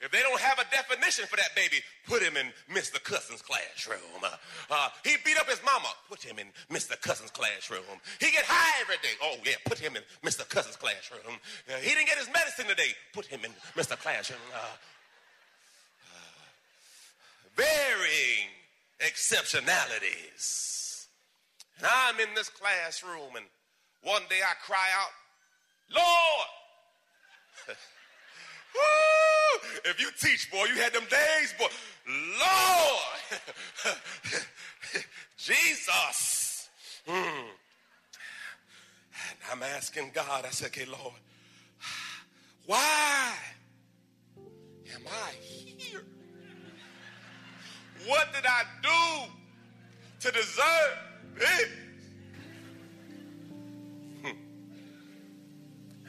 If 0.00 0.10
they 0.10 0.20
don't 0.20 0.40
have 0.40 0.58
a 0.58 0.64
definition 0.70 1.26
for 1.26 1.36
that 1.36 1.54
baby, 1.54 1.76
put 2.06 2.22
him 2.22 2.34
in 2.36 2.46
Mr. 2.74 3.02
Cousin's 3.02 3.42
classroom. 3.42 4.00
Uh, 4.24 4.30
uh, 4.70 4.88
he 5.04 5.16
beat 5.24 5.36
up 5.38 5.48
his 5.48 5.60
mama, 5.64 5.88
put 6.08 6.22
him 6.22 6.38
in 6.38 6.46
Mr. 6.74 6.98
Cousin's 7.00 7.30
classroom. 7.30 7.82
He 8.18 8.30
get 8.30 8.44
high 8.46 8.80
every 8.80 8.96
day. 9.02 9.10
Oh 9.22 9.36
yeah, 9.44 9.56
put 9.66 9.78
him 9.78 9.96
in 9.96 10.02
Mr. 10.24 10.48
Cousin's 10.48 10.76
classroom. 10.76 11.38
Uh, 11.68 11.74
he 11.82 11.90
didn't 11.90 12.06
get 12.06 12.16
his 12.16 12.30
medicine 12.32 12.64
today, 12.66 12.94
put 13.12 13.26
him 13.26 13.40
in 13.44 13.50
Mr. 13.76 14.00
Classroom. 14.00 14.40
Uh, 14.54 14.76
uh, 16.08 16.44
varying 17.56 18.48
exceptionalities. 19.00 21.08
And 21.78 21.86
I'm 21.86 22.18
in 22.20 22.34
this 22.34 22.48
classroom 22.48 23.36
and 23.36 23.44
one 24.02 24.22
day 24.30 24.40
I 24.42 24.54
cry 24.64 24.88
out, 24.96 25.12
Lord. 25.94 26.48
If 29.84 30.00
you 30.00 30.10
teach, 30.18 30.50
boy, 30.50 30.64
you 30.66 30.76
had 30.76 30.92
them 30.92 31.04
days, 31.10 31.54
boy. 31.58 31.66
Lord. 32.08 33.40
Jesus. 35.36 36.68
Mm. 37.06 37.14
And 39.14 39.38
I'm 39.52 39.62
asking 39.62 40.10
God, 40.14 40.44
I 40.44 40.50
said, 40.50 40.68
okay, 40.68 40.86
Lord, 40.86 41.14
why 42.66 43.32
am 44.94 45.02
I 45.06 45.32
here? 45.42 46.04
What 48.06 48.32
did 48.32 48.46
I 48.46 48.62
do 48.82 49.30
to 50.20 50.30
deserve 50.30 50.98
it? 51.36 51.68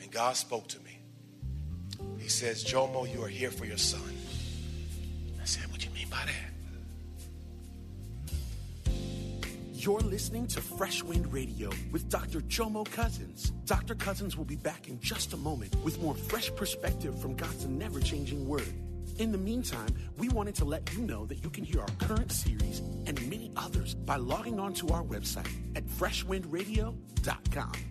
And 0.01 0.11
God 0.11 0.35
spoke 0.35 0.67
to 0.69 0.79
me. 0.81 1.00
Says, 2.31 2.63
Jomo, 2.63 3.13
you 3.13 3.23
are 3.23 3.27
here 3.27 3.51
for 3.51 3.65
your 3.65 3.77
son. 3.77 4.01
I 5.39 5.45
said, 5.45 5.69
What 5.69 5.81
do 5.81 5.87
you 5.87 5.93
mean 5.93 6.07
by 6.09 6.23
that? 6.25 6.51
You're 9.73 9.99
listening 9.99 10.47
to 10.47 10.61
Fresh 10.61 11.03
Wind 11.03 11.31
Radio 11.31 11.69
with 11.91 12.09
Dr. 12.09 12.39
Jomo 12.41 12.89
Cousins. 12.89 13.51
Dr. 13.65 13.95
Cousins 13.95 14.37
will 14.37 14.45
be 14.45 14.55
back 14.55 14.87
in 14.87 14.99
just 15.01 15.33
a 15.33 15.37
moment 15.37 15.75
with 15.83 16.01
more 16.01 16.15
fresh 16.15 16.53
perspective 16.55 17.19
from 17.21 17.35
God's 17.35 17.67
never 17.67 17.99
changing 17.99 18.47
word. 18.47 18.73
In 19.19 19.31
the 19.31 19.37
meantime, 19.37 19.89
we 20.17 20.29
wanted 20.29 20.55
to 20.55 20.65
let 20.65 20.91
you 20.93 21.01
know 21.01 21.25
that 21.25 21.43
you 21.43 21.49
can 21.49 21.63
hear 21.63 21.81
our 21.81 21.87
current 21.99 22.31
series 22.31 22.79
and 23.05 23.21
many 23.29 23.51
others 23.57 23.93
by 23.93 24.15
logging 24.15 24.59
on 24.59 24.73
to 24.75 24.87
our 24.87 25.03
website 25.03 25.49
at 25.75 25.85
freshwindradio.com. 25.85 27.90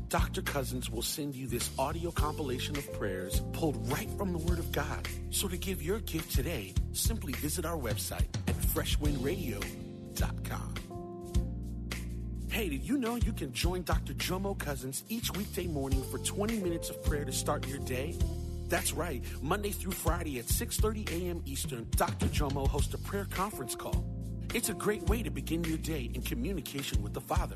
Dr. 0.11 0.41
Cousins 0.41 0.89
will 0.89 1.01
send 1.01 1.35
you 1.35 1.47
this 1.47 1.69
audio 1.79 2.11
compilation 2.11 2.77
of 2.77 2.91
prayers 2.91 3.41
pulled 3.53 3.89
right 3.89 4.09
from 4.17 4.33
the 4.33 4.39
Word 4.39 4.59
of 4.59 4.69
God. 4.73 5.07
So 5.29 5.47
to 5.47 5.55
give 5.55 5.81
your 5.81 5.99
gift 5.99 6.35
today, 6.35 6.73
simply 6.91 7.31
visit 7.31 7.65
our 7.65 7.77
website 7.77 8.27
at 8.45 8.55
freshwindradio.com. 8.55 10.73
Hey, 12.49 12.67
did 12.67 12.83
you 12.83 12.97
know 12.97 13.15
you 13.15 13.31
can 13.31 13.53
join 13.53 13.83
Dr. 13.83 14.13
Jomo 14.15 14.57
Cousins 14.57 15.05
each 15.07 15.31
weekday 15.31 15.67
morning 15.67 16.03
for 16.11 16.17
20 16.17 16.59
minutes 16.59 16.89
of 16.89 17.01
prayer 17.05 17.23
to 17.23 17.31
start 17.31 17.65
your 17.65 17.79
day? 17.79 18.17
That's 18.67 18.91
right. 18.91 19.23
Monday 19.41 19.71
through 19.71 19.93
Friday 19.93 20.39
at 20.39 20.47
6:30 20.47 21.09
a.m. 21.09 21.41
Eastern, 21.45 21.87
Dr. 21.91 22.25
Jomo 22.25 22.67
hosts 22.67 22.93
a 22.93 22.97
prayer 22.97 23.27
conference 23.31 23.75
call. 23.75 24.03
It's 24.53 24.67
a 24.67 24.73
great 24.73 25.03
way 25.03 25.23
to 25.23 25.31
begin 25.31 25.63
your 25.63 25.77
day 25.77 26.11
in 26.13 26.21
communication 26.21 27.01
with 27.01 27.13
the 27.13 27.21
Father. 27.21 27.55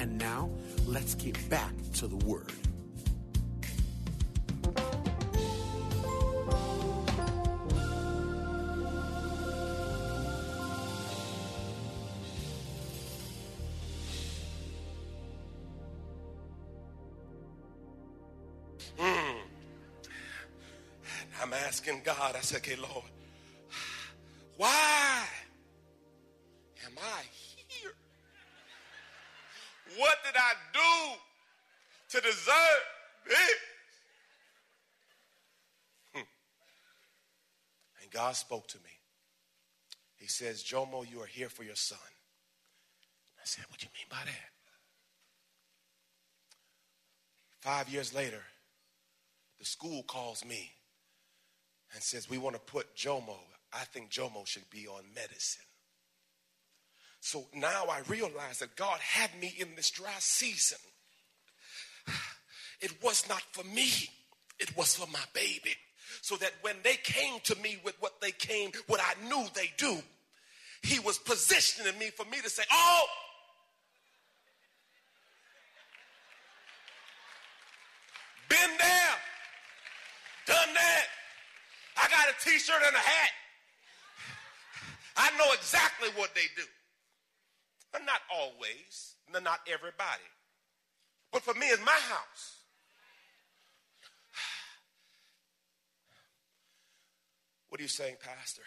And 0.00 0.16
now, 0.16 0.48
let's 0.86 1.16
get 1.16 1.36
back 1.50 1.72
to 1.94 2.06
the 2.06 2.16
Word. 2.24 2.52
Hmm. 18.96 19.38
I'm 21.42 21.52
asking 21.52 22.02
God, 22.04 22.36
I 22.36 22.40
said, 22.40 22.58
okay, 22.58 22.76
Lord, 22.76 23.04
why 24.56 25.24
am 26.86 26.92
I 26.96 27.22
here? 27.68 27.94
What 29.96 30.16
did 30.24 30.34
I 30.36 30.52
do 30.72 32.18
to 32.18 32.26
deserve 32.26 32.82
this? 33.26 33.58
Hmm. 36.14 36.28
And 38.02 38.10
God 38.10 38.36
spoke 38.36 38.68
to 38.68 38.78
me. 38.78 38.90
He 40.16 40.26
says, 40.26 40.62
Jomo, 40.62 41.08
you 41.10 41.20
are 41.20 41.26
here 41.26 41.48
for 41.48 41.62
your 41.62 41.76
son. 41.76 41.98
I 43.38 43.44
said, 43.44 43.64
what 43.68 43.78
do 43.78 43.86
you 43.86 43.90
mean 43.94 44.06
by 44.10 44.24
that? 44.24 44.50
Five 47.60 47.88
years 47.88 48.14
later, 48.14 48.42
the 49.58 49.64
school 49.64 50.02
calls 50.04 50.44
me 50.44 50.72
and 51.92 52.02
says, 52.02 52.30
We 52.30 52.38
want 52.38 52.54
to 52.54 52.60
put 52.60 52.94
Jomo. 52.94 53.36
I 53.72 53.84
think 53.84 54.10
Jomo 54.10 54.46
should 54.46 54.68
be 54.70 54.86
on 54.86 55.02
medicine. 55.14 55.67
So 57.20 57.46
now 57.54 57.86
I 57.90 58.00
realize 58.08 58.58
that 58.60 58.76
God 58.76 58.98
had 59.00 59.30
me 59.40 59.54
in 59.58 59.74
this 59.76 59.90
dry 59.90 60.16
season. 60.18 60.78
It 62.80 63.02
was 63.02 63.28
not 63.28 63.42
for 63.50 63.64
me, 63.64 63.90
it 64.60 64.76
was 64.76 64.94
for 64.94 65.08
my 65.10 65.24
baby. 65.32 65.74
So 66.22 66.36
that 66.36 66.52
when 66.60 66.76
they 66.84 66.94
came 67.02 67.40
to 67.40 67.56
me 67.56 67.80
with 67.84 67.96
what 67.98 68.20
they 68.20 68.30
came, 68.30 68.70
what 68.86 69.00
I 69.00 69.14
knew 69.28 69.44
they 69.52 69.72
do, 69.76 69.98
He 70.82 71.00
was 71.00 71.18
positioning 71.18 71.98
me 71.98 72.10
for 72.10 72.24
me 72.26 72.38
to 72.40 72.48
say, 72.48 72.62
Oh, 72.70 73.04
been 78.48 78.70
there, 78.78 79.16
done 80.46 80.74
that. 80.74 81.06
I 81.96 82.08
got 82.08 82.28
a 82.28 82.44
t-shirt 82.44 82.82
and 82.86 82.94
a 82.94 82.98
hat. 82.98 83.30
I 85.16 85.36
know 85.36 85.52
exactly 85.52 86.10
what 86.14 86.32
they 86.36 86.46
do. 86.56 86.62
But 87.92 88.02
not 88.04 88.20
always, 88.34 89.14
not 89.32 89.60
everybody. 89.66 90.28
But 91.32 91.42
for 91.42 91.54
me, 91.54 91.66
it's 91.66 91.84
my 91.84 91.92
house. 91.92 92.56
What 97.68 97.80
are 97.80 97.82
you 97.82 97.88
saying, 97.88 98.16
Pastor? 98.22 98.62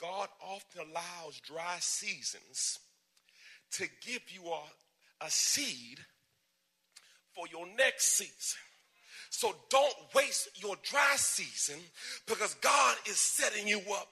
God 0.00 0.28
often 0.40 0.90
allows 0.90 1.38
dry 1.40 1.76
seasons 1.78 2.80
to 3.72 3.86
give 4.04 4.22
you 4.28 4.50
a, 4.50 5.24
a 5.24 5.30
seed 5.30 6.00
for 7.32 7.46
your 7.50 7.66
next 7.76 8.16
season. 8.16 8.60
So 9.30 9.54
don't 9.70 9.94
waste 10.14 10.62
your 10.62 10.76
dry 10.82 11.14
season 11.16 11.80
because 12.26 12.54
God 12.54 12.96
is 13.08 13.16
setting 13.16 13.66
you 13.66 13.80
up 13.92 14.08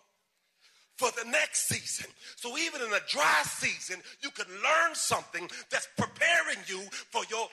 for 1.01 1.09
the 1.17 1.25
next 1.31 1.67
season. 1.67 2.13
So 2.37 2.59
even 2.59 2.83
in 2.83 2.93
a 2.93 3.01
dry 3.09 3.41
season, 3.45 4.03
you 4.21 4.29
can 4.31 4.45
learn 4.61 4.93
something 4.93 5.49
that's 5.71 5.89
preparing 5.97 6.61
you 6.69 6.85
for 7.09 7.23
your. 7.31 7.49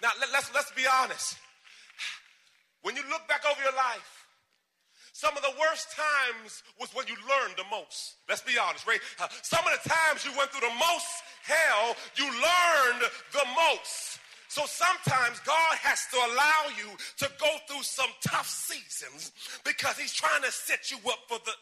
Now 0.00 0.14
let, 0.20 0.30
let's 0.32 0.54
let's 0.54 0.70
be 0.70 0.86
honest. 0.86 1.36
When 2.82 2.94
you 2.94 3.02
look 3.10 3.26
back 3.26 3.42
over 3.50 3.60
your 3.60 3.74
life, 3.74 4.26
some 5.12 5.36
of 5.36 5.42
the 5.42 5.50
worst 5.58 5.90
times 5.90 6.62
was 6.78 6.94
when 6.94 7.08
you 7.08 7.18
learned 7.26 7.58
the 7.58 7.66
most. 7.68 8.22
Let's 8.28 8.42
be 8.42 8.54
honest, 8.56 8.86
right? 8.86 9.02
Uh, 9.18 9.26
some 9.42 9.66
of 9.66 9.74
the 9.74 9.88
times 9.90 10.24
you 10.24 10.30
went 10.38 10.50
through 10.54 10.62
the 10.62 10.78
most 10.78 11.10
hell, 11.42 11.96
you 12.14 12.30
learned 12.30 13.02
the 13.32 13.46
most. 13.58 14.22
So 14.46 14.62
sometimes 14.64 15.40
God 15.40 15.74
has 15.82 16.06
to 16.14 16.16
allow 16.16 16.70
you 16.78 16.94
to 17.18 17.28
go 17.40 17.50
through 17.66 17.82
some 17.82 18.10
tough 18.22 18.48
seasons 18.48 19.32
because 19.64 19.98
He's 19.98 20.14
trying 20.14 20.42
to 20.42 20.52
set 20.52 20.92
you 20.92 20.98
up 21.10 21.18
for 21.26 21.38
the. 21.44 21.52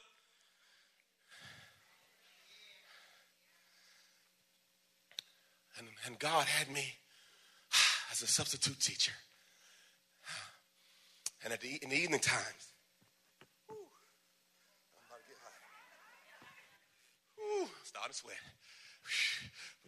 And, 6.07 6.19
God 6.19 6.47
had 6.47 6.73
me 6.73 6.95
as 8.13 8.23
a 8.23 8.27
substitute 8.27 8.81
teacher. 8.81 9.13
And 11.45 11.53
at 11.53 11.61
the, 11.61 11.79
in 11.81 11.91
the 11.91 11.97
evening 11.97 12.19
times, 12.19 12.73
whew, 13.69 13.77
I'm 13.77 15.05
about 15.07 15.21
to 15.21 15.29
get 15.29 15.37
hot. 15.45 15.53
Starting 17.85 18.11
to 18.11 18.17
sweat. 18.17 18.37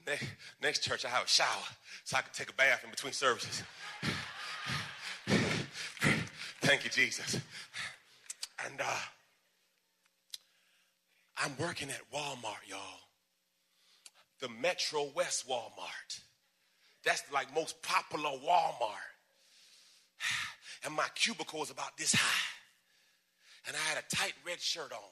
Next, 0.06 0.24
next 0.62 0.82
church, 0.84 1.04
I 1.04 1.08
have 1.08 1.24
a 1.24 1.28
shower 1.28 1.64
so 2.04 2.16
I 2.16 2.20
can 2.20 2.30
take 2.32 2.50
a 2.50 2.52
bath 2.52 2.84
in 2.84 2.90
between 2.90 3.12
services. 3.12 3.64
Thank 6.60 6.84
you, 6.84 6.90
Jesus. 6.90 7.40
And 8.64 8.80
uh, 8.80 9.00
I'm 11.38 11.56
working 11.58 11.88
at 11.90 12.02
Walmart, 12.12 12.68
y'all. 12.68 13.07
The 14.40 14.48
Metro 14.48 15.10
West 15.14 15.48
Walmart. 15.48 16.20
That's 17.04 17.22
like 17.32 17.54
most 17.54 17.82
popular 17.82 18.30
Walmart. 18.30 19.14
And 20.84 20.94
my 20.94 21.08
cubicle 21.16 21.58
was 21.58 21.70
about 21.70 21.98
this 21.98 22.14
high. 22.14 22.56
And 23.66 23.74
I 23.74 23.80
had 23.80 23.98
a 23.98 24.16
tight 24.16 24.34
red 24.46 24.60
shirt 24.60 24.92
on. 24.92 25.10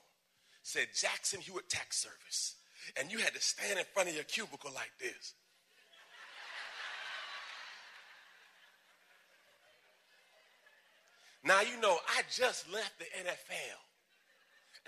Said 0.62 0.86
Jackson 0.94 1.40
Hewitt 1.40 1.68
Tax 1.68 1.96
Service 1.96 2.54
and 2.96 3.10
you 3.10 3.18
had 3.18 3.34
to 3.34 3.40
stand 3.40 3.78
in 3.78 3.84
front 3.92 4.08
of 4.08 4.14
your 4.14 4.24
cubicle 4.24 4.70
like 4.74 4.92
this. 5.00 5.34
Now, 11.44 11.60
you 11.60 11.80
know, 11.80 11.96
I 12.08 12.22
just 12.30 12.70
left 12.72 12.98
the 12.98 13.04
NFL. 13.04 13.78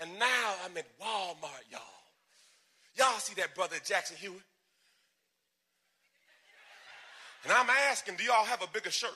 And 0.01 0.19
now 0.19 0.55
I'm 0.65 0.75
at 0.77 0.87
Walmart, 0.99 1.71
y'all. 1.71 1.98
Y'all 2.97 3.19
see 3.19 3.33
that 3.35 3.55
brother 3.55 3.77
Jackson 3.83 4.17
Hewitt? 4.17 4.41
And 7.43 7.53
I'm 7.53 7.69
asking, 7.89 8.15
do 8.15 8.23
y'all 8.23 8.45
have 8.45 8.61
a 8.61 8.67
bigger 8.73 8.91
shirt? 8.91 9.15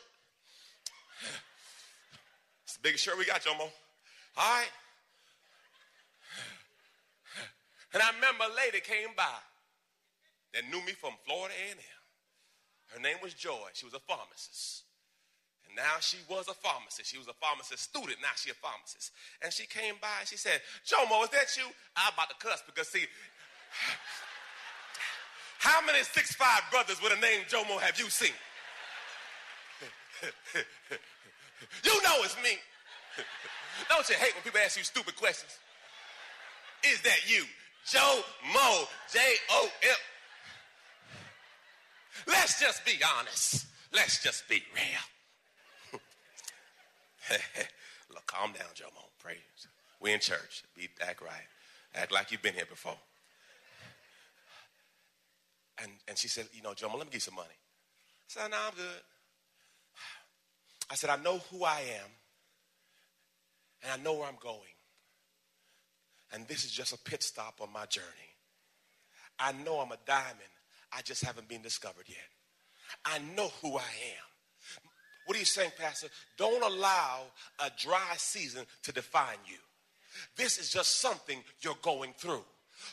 It's 2.64 2.76
the 2.76 2.82
biggest 2.82 3.04
shirt 3.04 3.18
we 3.18 3.26
got, 3.26 3.42
Jomo. 3.42 3.60
All 3.62 3.70
right. 4.38 4.72
And 7.94 8.02
I 8.02 8.10
remember 8.16 8.46
a 8.46 8.56
lady 8.58 8.80
came 8.80 9.14
by 9.16 9.38
that 10.54 10.64
knew 10.72 10.84
me 10.86 10.94
from 10.94 11.14
Florida 11.26 11.54
A&M. 11.54 11.78
Her 12.94 13.02
name 13.02 13.18
was 13.22 13.34
Joy. 13.34 13.70
She 13.74 13.86
was 13.86 13.94
a 13.94 14.00
pharmacist. 14.00 14.84
And 15.66 15.76
now 15.76 16.02
she 16.02 16.18
was 16.30 16.48
a 16.48 16.54
pharmacist. 16.54 17.10
She 17.10 17.18
was 17.18 17.28
a 17.28 17.38
pharmacist 17.38 17.84
student. 17.84 18.18
Now 18.22 18.34
she 18.36 18.50
a 18.50 18.58
pharmacist. 18.58 19.12
And 19.42 19.54
she 19.54 19.66
came 19.66 19.96
by 20.02 20.22
and 20.22 20.28
she 20.28 20.38
said, 20.38 20.62
Jomo, 20.86 21.22
is 21.24 21.30
that 21.34 21.54
you? 21.58 21.66
I'm 21.98 22.14
about 22.14 22.30
to 22.30 22.38
cuss 22.42 22.62
because 22.66 22.88
see, 22.88 23.06
how 25.60 25.86
many 25.86 26.04
six 26.04 26.34
five 26.36 26.62
brothers 26.72 27.02
with 27.02 27.14
a 27.14 27.22
name 27.22 27.42
Jomo 27.50 27.80
have 27.80 27.98
you 28.00 28.10
seen? 28.10 28.34
you 31.84 32.02
know 32.04 32.24
it's 32.24 32.36
me. 32.44 32.58
Don't 33.90 34.08
you 34.10 34.16
hate 34.16 34.34
when 34.36 34.44
people 34.44 34.60
ask 34.64 34.78
you 34.78 34.84
stupid 34.84 35.16
questions? 35.16 35.58
Is 36.86 37.02
that 37.02 37.30
you? 37.30 37.46
Joe 37.86 38.22
Mo, 38.54 38.86
J 39.12 39.20
O 39.52 39.70
M. 39.84 39.96
Let's 42.28 42.60
just 42.60 42.86
be 42.86 42.94
honest. 43.18 43.66
Let's 43.94 44.22
just 44.24 44.48
be 44.48 44.64
real. 44.74 46.00
Look, 48.14 48.26
calm 48.28 48.52
down, 48.54 48.68
Joe 48.74 48.90
Mo. 48.96 49.02
Praise. 49.20 49.38
We 50.00 50.14
in 50.14 50.20
church. 50.20 50.64
Be 50.76 50.90
act 51.02 51.22
right. 51.22 51.48
Act 51.96 52.12
like 52.12 52.32
you've 52.32 52.42
been 52.42 52.54
here 52.54 52.66
before. 52.66 52.98
And 55.82 55.92
and 56.08 56.18
she 56.18 56.28
said, 56.28 56.48
you 56.54 56.62
know, 56.62 56.74
Joe 56.74 56.90
Mo, 56.90 56.98
let 56.98 57.08
me 57.08 57.12
give 57.12 57.16
you 57.16 57.20
some 57.22 57.36
money. 57.36 57.48
I 57.50 58.28
said, 58.28 58.52
no, 58.52 58.58
I'm 58.68 58.76
good. 58.76 59.02
I 60.92 60.96
said, 60.96 61.10
I 61.10 61.18
know 61.18 61.40
who 61.50 61.64
I 61.64 61.80
am, 61.80 62.10
and 63.82 63.92
I 63.92 64.04
know 64.04 64.14
where 64.14 64.28
I'm 64.28 64.38
going. 64.42 64.60
And 66.34 66.48
this 66.48 66.66
is 66.66 66.72
just 66.72 66.94
a 66.94 66.98
pit 66.98 67.24
stop 67.24 67.60
on 67.62 67.72
my 67.72 67.86
journey. 67.86 68.08
I 69.40 69.52
know 69.52 69.80
I'm 69.80 69.92
a 69.92 69.98
diamond. 70.06 70.40
I 70.92 71.02
just 71.02 71.24
haven't 71.24 71.48
been 71.48 71.62
discovered 71.62 72.06
yet. 72.08 72.18
I 73.06 73.20
know 73.36 73.50
who 73.62 73.78
I 73.78 73.82
am. 73.82 74.28
What 75.26 75.38
are 75.38 75.40
you 75.40 75.46
saying, 75.46 75.72
Pastor? 75.78 76.08
Don't 76.38 76.64
allow 76.64 77.22
a 77.60 77.72
dry 77.78 78.14
season 78.18 78.66
to 78.84 78.92
define 78.92 79.38
you. 79.48 79.58
This 80.36 80.58
is 80.58 80.70
just 80.70 81.00
something 81.00 81.40
you're 81.62 81.78
going 81.82 82.14
through. 82.18 82.44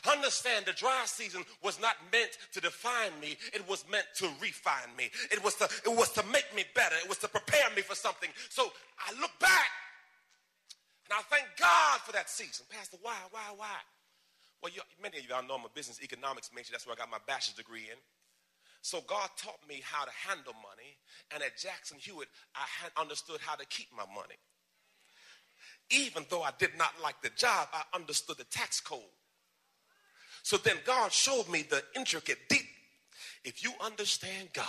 Understand 0.09 0.65
the 0.65 0.73
dry 0.73 1.03
season 1.05 1.43
was 1.63 1.79
not 1.79 1.95
meant 2.11 2.37
to 2.53 2.61
define 2.61 3.11
me. 3.19 3.37
It 3.53 3.67
was 3.67 3.85
meant 3.89 4.05
to 4.15 4.29
refine 4.41 4.95
me. 4.97 5.09
It 5.31 5.43
was 5.43 5.55
to, 5.55 5.65
it 5.65 5.95
was 5.95 6.11
to 6.13 6.23
make 6.27 6.53
me 6.55 6.63
better. 6.75 6.95
It 7.01 7.09
was 7.09 7.17
to 7.19 7.27
prepare 7.27 7.69
me 7.75 7.81
for 7.81 7.95
something. 7.95 8.29
So 8.49 8.71
I 8.99 9.19
look 9.19 9.31
back 9.39 9.69
and 11.09 11.19
I 11.19 11.21
thank 11.35 11.47
God 11.59 11.99
for 12.01 12.13
that 12.13 12.29
season. 12.29 12.65
Pastor, 12.69 12.97
why, 13.01 13.15
why, 13.31 13.41
why? 13.55 13.77
Well, 14.63 14.71
many 15.01 15.17
of 15.17 15.27
y'all 15.27 15.45
know 15.45 15.55
I'm 15.55 15.65
a 15.65 15.73
business 15.73 16.01
economics 16.01 16.51
major. 16.55 16.71
That's 16.71 16.85
where 16.85 16.95
I 16.95 16.99
got 16.99 17.09
my 17.09 17.23
bachelor's 17.27 17.57
degree 17.57 17.89
in. 17.91 17.97
So 18.81 19.01
God 19.07 19.29
taught 19.37 19.59
me 19.67 19.81
how 19.83 20.05
to 20.05 20.11
handle 20.27 20.53
money. 20.53 20.97
And 21.33 21.43
at 21.43 21.57
Jackson 21.57 21.97
Hewitt, 21.99 22.29
I 22.55 22.65
understood 22.99 23.39
how 23.41 23.55
to 23.55 23.65
keep 23.65 23.87
my 23.95 24.05
money. 24.13 24.37
Even 25.89 26.25
though 26.29 26.41
I 26.41 26.51
did 26.57 26.71
not 26.77 26.93
like 27.03 27.21
the 27.21 27.29
job, 27.35 27.67
I 27.73 27.83
understood 27.93 28.37
the 28.37 28.45
tax 28.45 28.79
code. 28.79 29.01
So 30.43 30.57
then 30.57 30.77
God 30.85 31.11
showed 31.11 31.49
me 31.49 31.63
the 31.63 31.83
intricate 31.95 32.49
deep. 32.49 32.65
If 33.43 33.63
you 33.63 33.71
understand 33.81 34.49
God, 34.53 34.65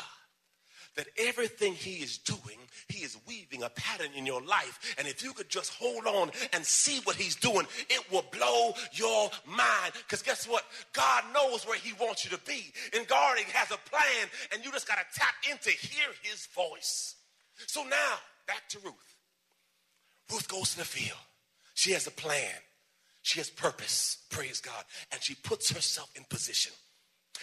that 0.97 1.07
everything 1.19 1.73
he 1.73 2.03
is 2.03 2.19
doing, 2.19 2.59
he 2.89 3.03
is 3.03 3.17
weaving 3.27 3.63
a 3.63 3.71
pattern 3.71 4.11
in 4.15 4.27
your 4.27 4.43
life. 4.43 4.95
And 4.99 5.09
if 5.09 5.23
you 5.23 5.33
could 5.33 5.49
just 5.49 5.73
hold 5.75 6.07
on 6.07 6.31
and 6.53 6.65
see 6.65 7.01
what 7.05 7.17
he's 7.17 7.35
doing, 7.37 7.67
it 7.89 8.13
will 8.13 8.25
blow 8.31 8.75
your 8.93 9.31
mind. 9.47 9.93
Because 9.95 10.23
guess 10.23 10.47
what? 10.47 10.65
God 10.93 11.25
knows 11.33 11.67
where 11.67 11.79
he 11.79 11.95
wants 11.95 12.25
you 12.25 12.37
to 12.37 12.45
be. 12.45 12.73
And 12.95 13.07
God 13.07 13.39
has 13.39 13.71
a 13.71 13.79
plan, 13.89 14.29
and 14.53 14.65
you 14.65 14.71
just 14.71 14.87
got 14.87 14.97
to 14.97 15.19
tap 15.19 15.35
in 15.51 15.57
to 15.59 15.71
hear 15.71 16.09
his 16.23 16.47
voice. 16.55 17.15
So 17.67 17.85
now, 17.85 18.15
back 18.47 18.69
to 18.71 18.79
Ruth. 18.85 18.95
Ruth 20.31 20.49
goes 20.49 20.73
to 20.73 20.79
the 20.79 20.85
field. 20.85 21.19
She 21.75 21.93
has 21.93 22.07
a 22.07 22.11
plan. 22.11 22.53
She 23.23 23.39
has 23.39 23.51
purpose, 23.51 24.19
praise 24.31 24.61
God, 24.61 24.85
and 25.13 25.23
she 25.23 25.35
puts 25.35 25.71
herself 25.71 26.11
in 26.17 26.25
position. 26.25 26.73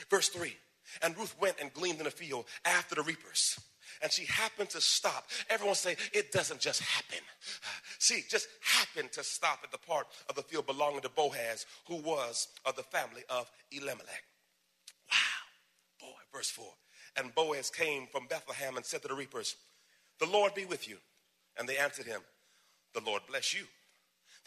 Verse 0.09 0.29
3 0.29 0.55
And 1.01 1.17
Ruth 1.17 1.35
went 1.39 1.55
and 1.59 1.73
gleaned 1.73 1.99
in 1.99 2.05
the 2.05 2.11
field 2.11 2.45
after 2.65 2.95
the 2.95 3.03
reapers. 3.03 3.59
And 4.01 4.11
she 4.11 4.25
happened 4.25 4.69
to 4.71 4.81
stop. 4.81 5.27
Everyone 5.49 5.75
say, 5.75 5.97
it 6.13 6.31
doesn't 6.31 6.59
just 6.59 6.81
happen. 6.81 7.19
She 8.01 8.23
just 8.29 8.47
happened 8.61 9.11
to 9.11 9.25
stop 9.25 9.59
at 9.61 9.71
the 9.71 9.77
part 9.77 10.07
of 10.29 10.35
the 10.35 10.41
field 10.41 10.65
belonging 10.65 11.01
to 11.01 11.09
Boaz, 11.09 11.65
who 11.85 11.97
was 11.97 12.47
of 12.65 12.77
the 12.77 12.83
family 12.83 13.23
of 13.29 13.51
Elimelech. 13.73 14.23
Wow. 15.11 16.07
Boy, 16.07 16.15
verse 16.33 16.49
4. 16.49 16.65
And 17.17 17.35
Boaz 17.35 17.69
came 17.69 18.07
from 18.07 18.27
Bethlehem 18.27 18.77
and 18.77 18.85
said 18.85 19.01
to 19.01 19.09
the 19.09 19.15
reapers, 19.15 19.57
The 20.19 20.27
Lord 20.27 20.53
be 20.53 20.63
with 20.63 20.87
you. 20.87 20.95
And 21.57 21.67
they 21.67 21.77
answered 21.77 22.05
him, 22.05 22.21
The 22.93 23.01
Lord 23.01 23.23
bless 23.27 23.53
you. 23.53 23.65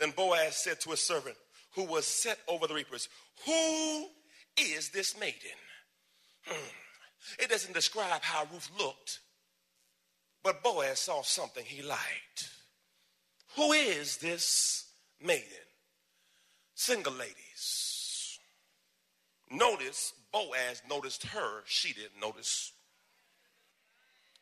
Then 0.03 0.11
Boaz 0.17 0.57
said 0.57 0.81
to 0.81 0.91
his 0.91 1.01
servant 1.01 1.37
who 1.77 1.85
was 1.85 2.05
set 2.05 2.41
over 2.49 2.67
the 2.67 2.75
reapers, 2.75 3.09
Who 3.47 4.09
is 4.59 4.89
this 4.89 5.17
maiden? 5.17 5.57
Hmm. 6.45 6.71
It 7.39 7.49
doesn't 7.49 7.73
describe 7.73 8.21
how 8.21 8.49
Ruth 8.53 8.69
looked, 8.77 9.21
but 10.43 10.65
Boaz 10.65 10.99
saw 10.99 11.23
something 11.23 11.65
he 11.65 11.83
liked. 11.83 12.51
Who 13.55 13.71
is 13.71 14.17
this 14.17 14.91
maiden? 15.25 15.47
Single 16.75 17.13
ladies. 17.13 18.41
Notice 19.53 20.15
Boaz 20.33 20.83
noticed 20.91 21.27
her, 21.27 21.63
she 21.65 21.93
didn't 21.93 22.21
notice. 22.21 22.73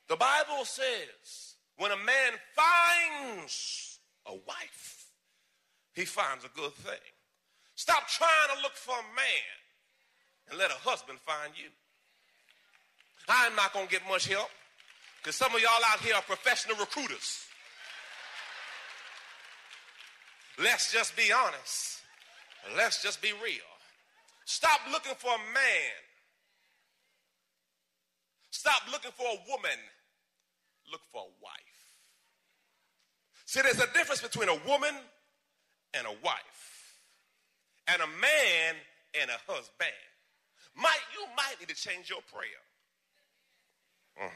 The 0.09 0.17
Bible 0.17 0.65
says 0.65 1.57
when 1.77 1.91
a 1.91 1.99
man 1.99 2.33
finds 2.57 3.99
a 4.25 4.33
wife, 4.33 5.00
he 6.01 6.07
finds 6.07 6.45
a 6.47 6.49
good 6.57 6.73
thing. 6.73 7.05
Stop 7.75 8.09
trying 8.09 8.57
to 8.57 8.63
look 8.63 8.73
for 8.73 8.95
a 8.95 9.03
man 9.15 9.57
and 10.49 10.59
let 10.59 10.71
a 10.71 10.81
husband 10.81 11.19
find 11.21 11.53
you. 11.55 11.69
I'm 13.29 13.55
not 13.55 13.75
going 13.75 13.87
to 13.87 13.93
get 13.93 14.01
much 14.09 14.27
help 14.27 14.49
because 15.19 15.37
some 15.37 15.55
of 15.55 15.61
y'all 15.61 15.71
out 15.93 16.01
here 16.01 16.15
are 16.15 16.23
professional 16.23 16.77
recruiters. 16.79 17.45
Let's 20.59 20.91
just 20.91 21.15
be 21.17 21.31
honest. 21.33 22.01
Let's 22.77 23.03
just 23.03 23.21
be 23.21 23.33
real. 23.45 23.71
Stop 24.47 24.81
looking 24.91 25.15
for 25.19 25.33
a 25.33 25.53
man. 25.53 26.01
Stop 28.51 28.83
looking 28.91 29.13
for 29.13 29.27
a 29.27 29.39
woman. 29.49 29.79
Look 30.91 31.03
for 31.13 31.21
a 31.21 31.33
wife. 31.43 31.53
See, 33.45 33.61
there's 33.61 33.81
a 33.81 33.93
difference 33.93 34.23
between 34.23 34.49
a 34.49 34.59
woman 34.67 34.95
and 35.95 36.07
a 36.07 36.15
wife, 36.25 37.01
and 37.89 38.01
a 38.03 38.07
man 38.07 38.75
and 39.21 39.31
a 39.31 39.53
husband. 39.53 39.91
Might 40.77 41.01
you 41.15 41.27
might 41.37 41.59
need 41.59 41.69
to 41.69 41.75
change 41.75 42.09
your 42.09 42.21
prayer. 42.33 42.63
Mm. 44.23 44.31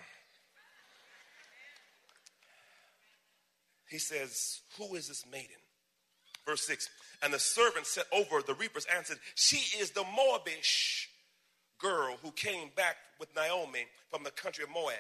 He 3.89 3.99
says, 3.99 4.61
Who 4.79 4.95
is 4.97 5.09
this 5.09 5.25
maiden? 5.31 5.63
Verse 6.45 6.67
6 6.67 6.89
And 7.23 7.33
the 7.33 7.39
servant 7.39 7.87
set 7.87 8.07
over 8.13 8.43
the 8.43 8.55
reapers 8.55 8.87
answered, 8.95 9.19
She 9.35 9.79
is 9.79 9.91
the 9.91 10.03
Moabish 10.03 11.07
girl 11.79 12.17
who 12.23 12.31
came 12.33 12.71
back 12.77 12.97
with 13.21 13.35
Naomi 13.37 13.87
from 14.11 14.25
the 14.25 14.31
country 14.31 14.65
of 14.65 14.71
Moab. 14.71 14.97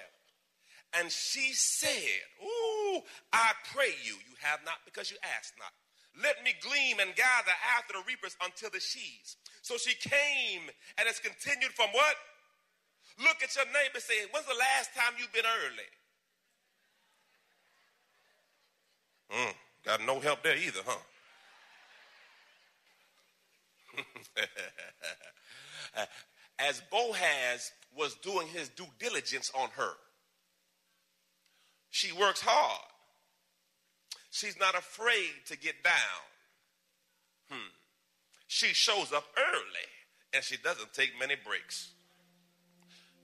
And 0.96 1.10
she 1.10 1.52
said, 1.52 2.20
Ooh, 2.40 3.00
I 3.32 3.52
pray 3.74 3.90
you, 4.04 4.12
you 4.12 4.36
have 4.42 4.60
not 4.64 4.76
because 4.84 5.10
you 5.10 5.16
asked 5.36 5.54
not. 5.58 5.72
Let 6.22 6.42
me 6.44 6.52
glean 6.60 7.00
and 7.00 7.14
gather 7.16 7.52
after 7.76 7.94
the 7.94 8.02
reapers 8.06 8.36
until 8.42 8.70
the 8.70 8.80
sheaves. 8.80 9.36
So 9.62 9.76
she 9.76 9.94
came 9.94 10.62
and 10.98 11.08
has 11.08 11.18
continued 11.18 11.72
from 11.72 11.88
what? 11.92 12.16
Look 13.18 13.42
at 13.42 13.54
your 13.56 13.66
neighbor 13.66 13.98
say, 13.98 14.14
When's 14.30 14.46
the 14.46 14.54
last 14.54 14.94
time 14.94 15.14
you've 15.18 15.32
been 15.32 15.44
early? 15.44 15.90
Mm, 19.32 19.54
got 19.84 20.06
no 20.06 20.20
help 20.20 20.42
there 20.42 20.56
either, 20.56 20.80
huh? 20.86 20.98
As 26.58 26.82
Boaz 26.90 27.72
was 27.96 28.14
doing 28.16 28.46
his 28.48 28.68
due 28.68 28.86
diligence 28.98 29.50
on 29.58 29.68
her, 29.76 29.94
she 31.90 32.12
works 32.12 32.40
hard 32.40 32.93
She's 34.34 34.58
not 34.58 34.74
afraid 34.74 35.30
to 35.46 35.56
get 35.56 35.84
down. 35.84 35.92
Hmm. 37.48 37.68
She 38.48 38.74
shows 38.74 39.12
up 39.12 39.22
early 39.38 39.86
and 40.32 40.42
she 40.42 40.56
doesn't 40.56 40.92
take 40.92 41.10
many 41.20 41.36
breaks. 41.36 41.92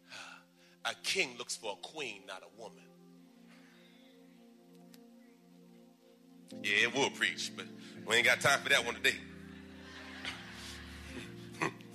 A 0.84 0.94
king 1.02 1.34
looks 1.36 1.56
for 1.56 1.72
a 1.72 1.76
queen, 1.84 2.22
not 2.28 2.44
a 2.44 2.60
woman. 2.62 2.84
Yeah, 6.62 6.84
it 6.84 6.94
will 6.94 7.10
preach, 7.10 7.50
but 7.56 7.66
we 8.06 8.14
ain't 8.14 8.24
got 8.24 8.40
time 8.40 8.60
for 8.60 8.68
that 8.68 8.86
one 8.86 8.94
today. 8.94 9.16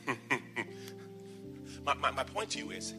my, 1.85 1.93
my, 1.93 2.11
my 2.11 2.23
point 2.25 2.49
to 2.49 2.57
you 2.59 2.71
is 2.71 2.93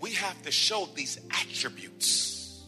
we 0.00 0.12
have 0.14 0.40
to 0.44 0.50
show 0.50 0.88
these 0.94 1.20
attributes. 1.30 2.62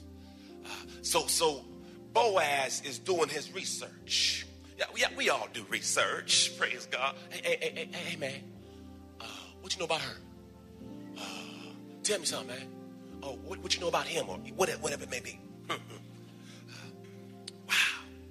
Uh, 0.66 0.68
so, 1.00 1.26
so 1.26 1.64
Boaz 2.12 2.82
is 2.84 2.98
doing 2.98 3.28
his 3.28 3.52
research. 3.52 4.46
Yeah, 4.78 4.86
yeah 4.96 5.08
we 5.16 5.30
all 5.30 5.48
do 5.52 5.64
research. 5.68 6.52
Praise 6.58 6.86
God. 6.90 7.14
Hey, 7.30 7.40
hey, 7.42 7.58
hey, 7.60 7.88
hey, 7.92 7.98
hey 7.98 8.16
man. 8.16 8.42
Uh, 9.20 9.24
what 9.60 9.72
you 9.74 9.78
know 9.78 9.86
about 9.86 10.00
her? 10.00 10.16
Uh, 11.18 11.22
tell 12.02 12.18
me 12.18 12.26
something, 12.26 12.48
man. 12.48 12.68
Oh, 13.22 13.38
what, 13.44 13.58
what 13.60 13.74
you 13.74 13.80
know 13.80 13.88
about 13.88 14.06
him 14.06 14.28
or 14.28 14.36
whatever, 14.56 14.80
whatever 14.80 15.04
it 15.04 15.10
may 15.10 15.20
be. 15.20 15.38
wow. 15.68 15.76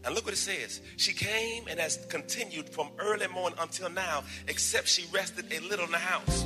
And 0.03 0.13
look 0.13 0.25
what 0.25 0.33
it 0.33 0.37
says. 0.37 0.81
She 0.97 1.13
came 1.13 1.67
and 1.67 1.79
has 1.79 2.05
continued 2.09 2.67
from 2.69 2.89
early 2.99 3.27
morning 3.27 3.57
until 3.61 3.89
now, 3.89 4.23
except 4.47 4.87
she 4.87 5.05
rested 5.13 5.45
a 5.51 5.59
little 5.61 5.85
in 5.85 5.91
the 5.91 5.97
house. 5.97 6.45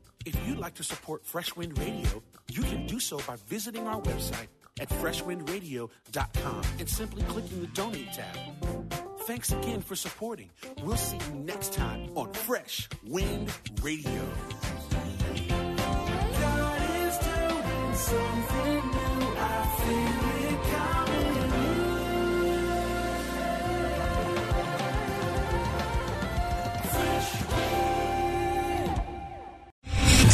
If 0.25 0.47
you'd 0.47 0.59
like 0.59 0.75
to 0.75 0.83
support 0.83 1.25
Fresh 1.25 1.55
Wind 1.55 1.77
Radio, 1.79 2.21
you 2.51 2.61
can 2.61 2.85
do 2.85 2.99
so 2.99 3.17
by 3.27 3.37
visiting 3.47 3.87
our 3.87 3.99
website 4.01 4.47
at 4.79 4.89
freshwindradio.com 4.89 6.61
and 6.79 6.89
simply 6.89 7.23
clicking 7.23 7.61
the 7.61 7.67
donate 7.67 8.13
tab. 8.13 8.37
Thanks 9.21 9.51
again 9.51 9.81
for 9.81 9.95
supporting. 9.95 10.49
We'll 10.83 10.97
see 10.97 11.17
you 11.17 11.39
next 11.39 11.73
time 11.73 12.11
on 12.15 12.31
Fresh 12.33 12.89
Wind 13.03 13.51
Radio. 13.81 14.21
God 16.39 16.81
is 16.97 17.17
doing 17.17 17.93
something 17.95 18.91
new. 18.91 19.27
I 19.37 20.21
feel 20.21 20.30